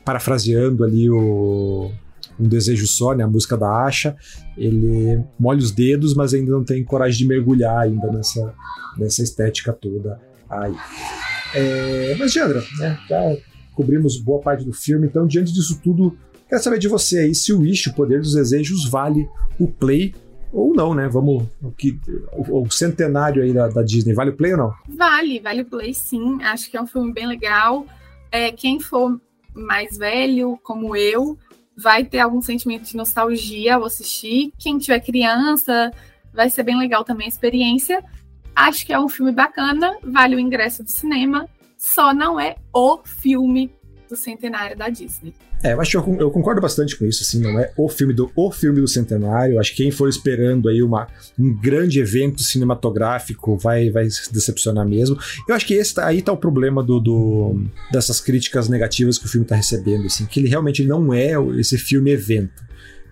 [0.05, 1.91] parafraseando ali o
[2.39, 3.25] um desejo só, né?
[3.25, 4.17] A música da Asha.
[4.57, 8.55] Ele molha os dedos, mas ainda não tem coragem de mergulhar ainda nessa,
[8.99, 10.75] nessa estética toda aí.
[11.55, 12.99] É, mas, Jandra, né?
[13.09, 13.37] Já
[13.75, 16.17] cobrimos boa parte do filme, então, diante disso tudo,
[16.49, 19.29] quero saber de você aí se o Wish, o Poder dos Desejos, vale
[19.59, 20.15] o play
[20.53, 21.09] ou não, né?
[21.09, 21.45] Vamos.
[21.63, 22.01] O, que,
[22.33, 24.75] o, o centenário aí da, da, Disney, vale o play ou não?
[24.89, 26.43] Vale, vale o play sim.
[26.43, 27.87] Acho que é um filme bem legal.
[28.33, 29.21] É, quem for
[29.55, 31.39] mais velho, como eu,
[31.77, 34.53] vai ter algum sentimento de nostalgia ao assistir.
[34.59, 35.93] Quem tiver criança,
[36.33, 38.03] vai ser bem legal também a experiência.
[38.55, 41.47] Acho que é um filme bacana, vale o ingresso de cinema,
[41.77, 43.71] só não é o filme
[44.09, 45.35] do centenário da Disney.
[45.63, 48.13] É, eu acho que eu, eu, concordo bastante com isso, assim, não é o filme
[48.13, 49.59] do, o filme do centenário.
[49.59, 54.87] Acho que quem for esperando aí uma, um grande evento cinematográfico vai, vai se decepcionar
[54.87, 55.19] mesmo.
[55.49, 59.27] Eu acho que esse, tá, aí tá o problema do, do, dessas críticas negativas que
[59.27, 62.67] o filme tá recebendo, assim, que ele realmente não é esse filme evento.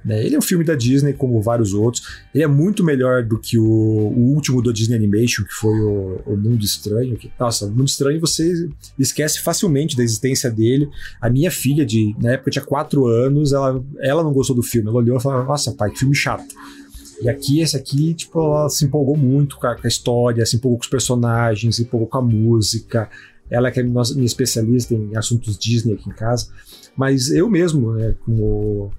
[0.05, 0.25] Né?
[0.25, 2.07] Ele é um filme da Disney, como vários outros.
[2.35, 6.21] Ele é muito melhor do que o, o último da Disney Animation, que foi o,
[6.27, 7.17] o Mundo Estranho.
[7.17, 10.89] Que, nossa, o Mundo Estranho você esquece facilmente da existência dele.
[11.21, 14.89] A minha filha, de na época tinha 4 anos, ela, ela não gostou do filme.
[14.89, 16.55] Ela olhou e falou: Nossa, pai, que filme chato.
[17.23, 20.57] E aqui, esse aqui, tipo, ela se empolgou muito com a, com a história, se
[20.57, 23.09] empolgou com os personagens, se empolgou com a música.
[23.51, 26.49] Ela que é minha especialista em assuntos Disney aqui em casa.
[26.97, 28.93] Mas eu mesmo, né, como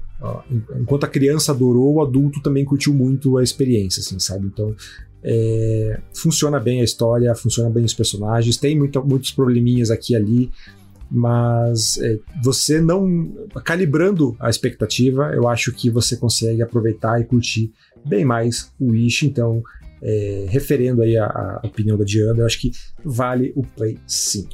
[0.79, 4.47] enquanto a criança adorou, o adulto também curtiu muito a experiência, assim, sabe?
[4.47, 4.75] Então,
[5.23, 10.15] é, funciona bem a história, funciona bem os personagens, tem muito, muitos probleminhas aqui e
[10.15, 10.51] ali,
[11.09, 13.33] mas é, você não.
[13.63, 17.73] calibrando a expectativa, eu acho que você consegue aproveitar e curtir
[18.05, 19.63] bem mais o Wish, então.
[20.07, 22.71] É, referendo aí a, a, opinião da Diana, eu acho que
[23.03, 24.47] vale o play sim.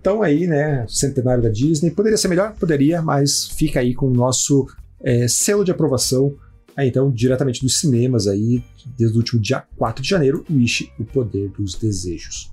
[0.00, 2.54] Então aí, né, centenário da Disney, poderia ser melhor?
[2.54, 4.66] Poderia, mas fica aí com o nosso
[5.00, 6.34] é, selo de aprovação,
[6.76, 8.62] aí, então, diretamente dos cinemas aí,
[8.96, 12.52] desde o último dia 4 de janeiro, Wish, O Poder dos Desejos.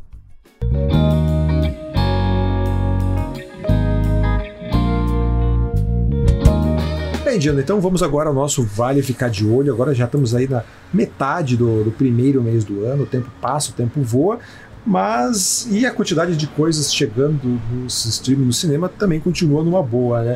[7.24, 9.74] Bem, Diana, então vamos agora ao nosso Vale Ficar de Olho.
[9.74, 13.72] Agora já estamos aí na metade do, do primeiro mês do ano, o tempo passa,
[13.72, 14.40] o tempo voa,
[14.86, 20.24] mas e a quantidade de coisas chegando nos streaming no cinema também continua numa boa,
[20.24, 20.36] né?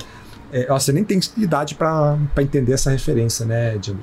[0.52, 4.00] É, você nem tem idade para entender essa referência, né, Diana?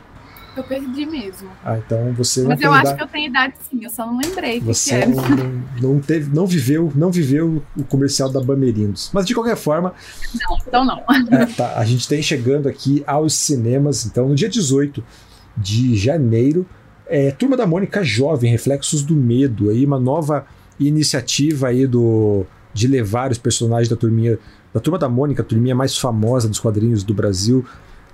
[0.57, 1.51] Eu perdi mesmo.
[1.63, 4.59] Ah, então você Mas eu acho que eu tenho idade sim, eu só não lembrei.
[4.61, 9.11] Você que não, não, não, teve, não viveu, não viveu o comercial da Bamerindos.
[9.13, 9.93] Mas de qualquer forma.
[10.35, 11.03] Não, então não.
[11.31, 15.05] É, tá, a gente tem chegando aqui aos cinemas, então, no dia 18
[15.55, 16.67] de janeiro,
[17.07, 20.47] é, Turma da Mônica Jovem, Reflexos do Medo, aí, uma nova
[20.81, 22.47] iniciativa aí do,
[22.77, 24.39] de levar os personagens da turminha
[24.73, 27.65] da Turma da Mônica, a turminha mais famosa dos quadrinhos do Brasil,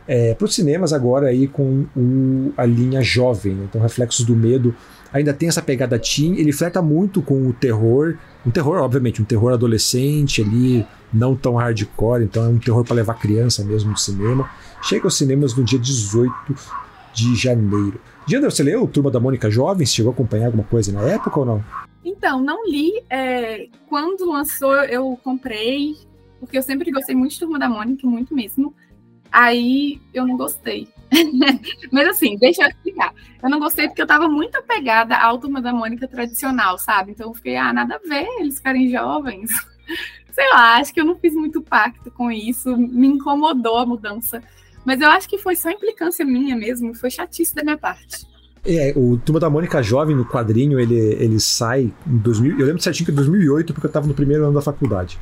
[0.06, 3.66] é, para os cinemas agora aí com o, a linha jovem, né?
[3.68, 4.74] então Reflexos do Medo
[5.12, 9.24] ainda tem essa pegada teen, ele flerta muito com o terror, um terror obviamente, um
[9.24, 13.98] terror adolescente ali, não tão hardcore, então é um terror para levar criança mesmo no
[13.98, 14.48] cinema.
[14.82, 16.32] Chega aos cinemas no dia 18
[17.12, 18.00] de janeiro.
[18.26, 19.84] Diana, você leu Turma da Mônica Jovem?
[19.84, 21.64] Você chegou a acompanhar alguma coisa na época ou não?
[22.04, 22.92] Então, não li.
[23.08, 25.96] É, quando lançou, eu comprei,
[26.40, 28.74] porque eu sempre gostei muito de Turma da Mônica, muito mesmo.
[29.30, 30.88] Aí eu não gostei.
[31.90, 33.14] Mas assim, deixa eu explicar.
[33.42, 37.12] Eu não gostei porque eu tava muito apegada à Turma da Mônica tradicional, sabe?
[37.12, 39.50] Então eu fiquei, ah, nada a ver eles ficarem jovens.
[40.32, 44.42] Sei lá, acho que eu não fiz muito pacto com isso, me incomodou a mudança.
[44.84, 48.26] Mas eu acho que foi só implicância minha mesmo, foi chatice da minha parte.
[48.64, 52.80] É, o Turma da Mônica Jovem no quadrinho, ele, ele sai em 2000, eu lembro
[52.80, 55.18] certinho que é 2008, porque eu tava no primeiro ano da faculdade.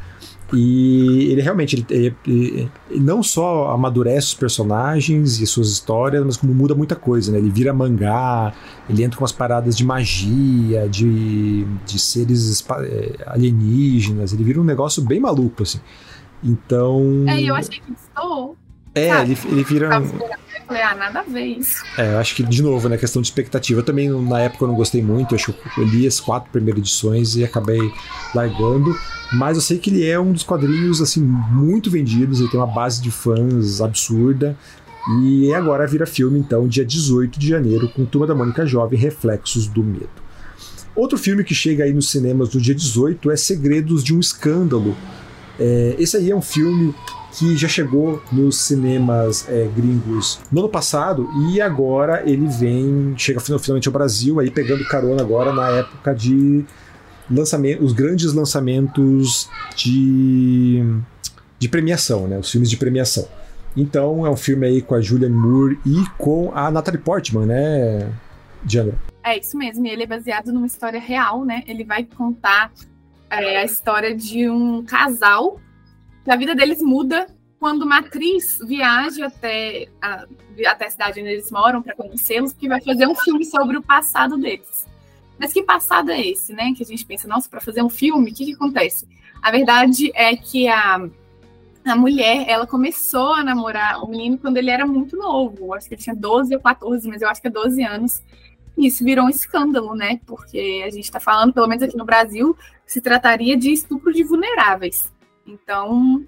[0.53, 2.70] E ele realmente ele, ele, ele,
[3.01, 7.38] não só amadurece os personagens e suas histórias, mas como muda muita coisa, né?
[7.38, 8.53] Ele vira mangá,
[8.88, 14.64] ele entra com as paradas de magia, de, de seres é, alienígenas, ele vira um
[14.64, 15.80] negócio bem maluco, assim.
[16.43, 17.24] Então.
[17.28, 18.57] É, eu achei que estou.
[18.95, 20.03] É, ele, ele vira.
[20.70, 21.82] Falei, ah, nada a ver isso.
[21.98, 23.80] É, eu acho que, de novo, né, questão de expectativa.
[23.80, 25.32] Eu também, na época, eu não gostei muito.
[25.32, 27.80] Eu, acho que eu li as quatro primeiras edições e acabei
[28.34, 28.96] largando.
[29.32, 32.40] Mas eu sei que ele é um dos quadrinhos, assim, muito vendidos.
[32.40, 34.56] Ele tem uma base de fãs absurda.
[35.22, 39.66] E agora vira filme, então, dia 18 de janeiro, com Turma da Mônica Jovem, Reflexos
[39.66, 40.08] do Medo.
[40.94, 44.94] Outro filme que chega aí nos cinemas no dia 18 é Segredos de um Escândalo.
[45.58, 46.94] É, esse aí é um filme
[47.32, 53.40] que já chegou nos cinemas é, gringos no ano passado e agora ele vem, chega
[53.40, 56.64] finalmente ao Brasil, aí pegando carona agora na época de
[57.30, 60.84] lançamento, os grandes lançamentos de,
[61.58, 62.38] de premiação, né?
[62.38, 63.28] Os filmes de premiação.
[63.76, 68.12] Então é um filme aí com a Julianne Moore e com a Natalie Portman, né,
[68.64, 68.94] Diana?
[69.22, 71.62] É isso mesmo, ele é baseado numa história real, né?
[71.66, 72.72] Ele vai contar
[73.30, 75.60] é, a história de um casal
[76.24, 77.26] que a vida deles muda
[77.58, 80.26] quando uma atriz viaja até a,
[80.66, 83.82] até a cidade onde eles moram para conhecê-los, porque vai fazer um filme sobre o
[83.82, 84.86] passado deles.
[85.38, 86.72] Mas que passado é esse, né?
[86.74, 89.06] Que a gente pensa, nossa, para fazer um filme, o que, que acontece?
[89.42, 91.06] A verdade é que a,
[91.84, 95.74] a mulher, ela começou a namorar o menino quando ele era muito novo.
[95.74, 98.22] Acho que ele tinha 12 ou 14, mas eu acho que é 12 anos.
[98.76, 100.20] E isso virou um escândalo, né?
[100.26, 102.56] Porque a gente está falando, pelo menos aqui no Brasil,
[102.86, 105.10] se trataria de estupro de vulneráveis.
[105.51, 106.24] Então,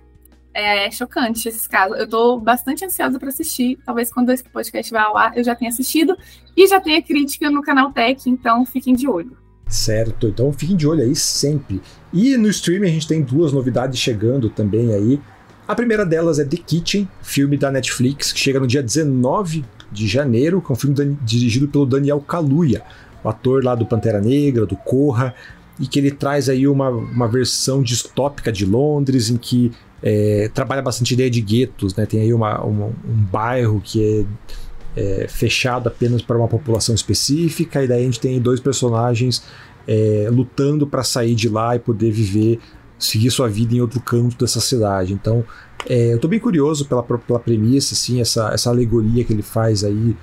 [0.55, 1.99] é chocante esses casos.
[1.99, 3.79] Eu tô bastante ansiosa para assistir.
[3.85, 6.17] Talvez quando esse podcast vai ao ar eu já tenha assistido
[6.57, 9.37] e já tenha crítica no canal Tech, então fiquem de olho.
[9.67, 11.81] Certo, então fiquem de olho aí sempre.
[12.13, 15.21] E no streaming a gente tem duas novidades chegando também aí.
[15.67, 20.07] A primeira delas é The Kitchen, filme da Netflix, que chega no dia 19 de
[20.07, 22.83] janeiro, que é um filme dirigido pelo Daniel Kaluuya,
[23.25, 25.35] o ator lá do Pantera Negra, do Corra,
[25.81, 30.83] e que ele traz aí uma, uma versão distópica de Londres, em que é, trabalha
[30.83, 32.07] bastante ideia de guetos, né?
[32.07, 34.27] Tem aí uma, uma, um bairro que
[34.97, 39.43] é, é, fechado apenas para uma população específica, e daí a gente tem dois personagens
[39.87, 42.61] é, lutando para sair de lá e poder viver,
[42.99, 45.13] seguir sua vida em outro canto dessa cidade.
[45.13, 45.45] Então,
[45.89, 49.85] é, eu estou bem curioso pela, pela premissa, assim, essa, essa alegoria que ele faz
[49.85, 50.17] aí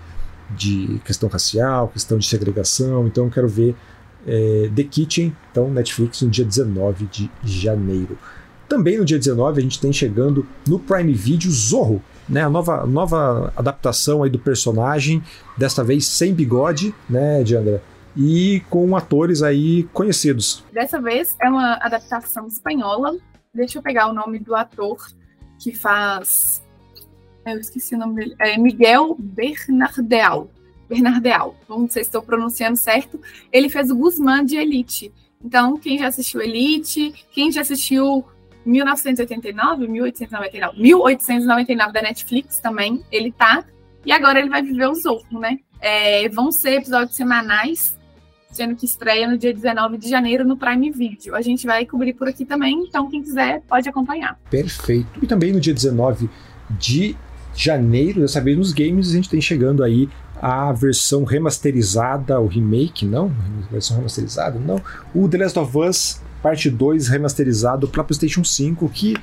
[0.55, 3.07] de questão racial, questão de segregação.
[3.07, 3.75] Então, eu quero ver
[4.29, 8.17] é, The Kitchen, então Netflix no dia 19 de janeiro.
[8.67, 12.85] Também no dia 19 a gente tem chegando no Prime Video Zorro, né, a nova,
[12.85, 15.23] nova adaptação aí do personagem,
[15.57, 17.81] desta vez sem bigode, né, Diandra?
[18.15, 20.63] E com atores aí conhecidos.
[20.71, 23.17] Dessa vez é uma adaptação espanhola.
[23.53, 24.97] Deixa eu pegar o nome do ator
[25.59, 26.61] que faz.
[27.45, 28.35] Eu esqueci o nome dele.
[28.39, 30.49] É Miguel Bernardeal.
[30.89, 31.55] Bernardeal.
[31.69, 33.21] Não sei se estou pronunciando certo.
[33.53, 35.13] Ele fez o Guzmán de Elite.
[35.43, 38.25] Então, quem já assistiu Elite, quem já assistiu
[38.65, 43.63] 1989, 1899, 1899 da Netflix também, ele tá.
[44.05, 45.59] E agora ele vai viver os outros, né?
[45.79, 47.97] É, vão ser episódios semanais,
[48.51, 51.35] sendo que estreia no dia 19 de janeiro no Prime Video.
[51.35, 54.37] A gente vai cobrir por aqui também, então quem quiser pode acompanhar.
[54.49, 55.07] Perfeito.
[55.21, 56.29] E também no dia 19
[56.71, 57.15] de
[57.55, 60.09] janeiro, dessa vez nos games, a gente tem chegando aí
[60.41, 63.31] a versão remasterizada, o remake, não?
[63.71, 64.81] Versão remasterizada, não.
[65.13, 69.15] O The Last of Us parte 2 remasterizado para PlayStation 5, que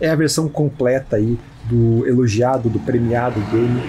[0.00, 3.80] é a versão completa aí do elogiado, do premiado game,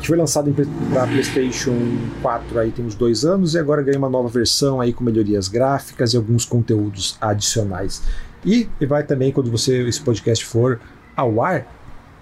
[0.00, 0.52] que foi lançado
[0.92, 1.74] para PlayStation
[2.22, 5.48] 4 aí tem uns dois anos e agora ganha uma nova versão aí com melhorias
[5.48, 8.02] gráficas e alguns conteúdos adicionais.
[8.44, 10.80] E, e vai também, quando você esse podcast for
[11.14, 11.66] ao ar,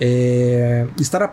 [0.00, 1.32] é, estará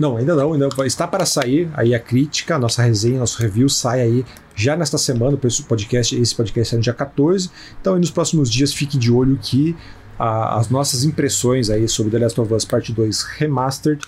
[0.00, 3.68] não, ainda não, ainda está para sair aí a crítica, a nossa resenha, nosso review
[3.68, 4.24] sai aí
[4.54, 7.50] já nesta semana, o podcast, esse podcast é no dia 14.
[7.80, 9.76] Então, nos próximos dias, fique de olho que
[10.18, 14.02] a, as nossas impressões aí sobre The Last of Us Part 2 Remastered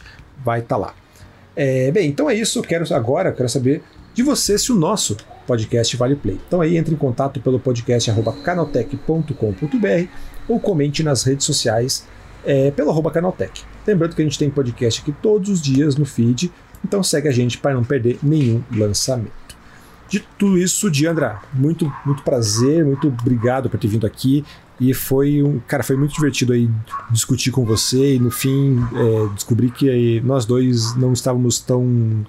[0.44, 0.94] vai estar tá lá.
[1.56, 2.60] É, bem, então é isso.
[2.62, 3.82] Quero agora, quero saber
[4.14, 5.16] de você se o nosso
[5.46, 6.38] podcast vale play.
[6.46, 8.10] Então aí entre em contato pelo podcast
[8.44, 10.06] canaltech.com.br
[10.48, 12.06] ou comente nas redes sociais
[12.44, 13.64] é, pelo arroba canaltech.
[13.86, 16.52] Lembrando que a gente tem podcast aqui todos os dias no feed,
[16.84, 19.42] então segue a gente para não perder nenhum lançamento.
[20.08, 24.44] De tudo isso, Diandra, muito, muito prazer, muito obrigado por ter vindo aqui.
[24.78, 25.58] E foi um.
[25.60, 26.68] Cara, foi muito divertido aí
[27.10, 32.26] discutir com você e no fim é, descobri que nós dois não estávamos tão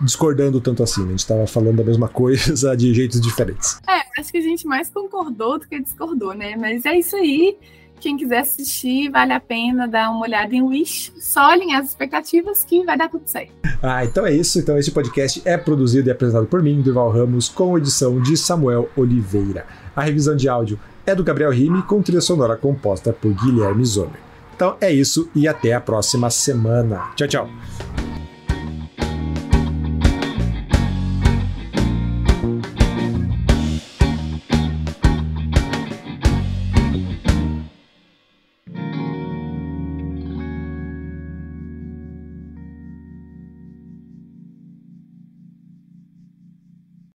[0.00, 1.08] discordando tanto assim, né?
[1.08, 3.78] A gente estava falando a mesma coisa de jeitos diferentes.
[3.88, 6.56] É, acho que a gente mais concordou do que discordou, né?
[6.56, 7.56] Mas é isso aí.
[8.02, 11.12] Quem quiser assistir, vale a pena dar uma olhada em Wish.
[11.20, 13.52] Só alinhar as expectativas que vai dar tudo certo.
[13.80, 14.58] Ah, então é isso.
[14.58, 18.90] Então esse podcast é produzido e apresentado por mim, Durval Ramos, com edição de Samuel
[18.96, 19.64] Oliveira.
[19.94, 24.18] A revisão de áudio é do Gabriel Rime, com trilha sonora composta por Guilherme Zomer.
[24.56, 27.12] Então é isso e até a próxima semana.
[27.14, 28.21] Tchau, tchau.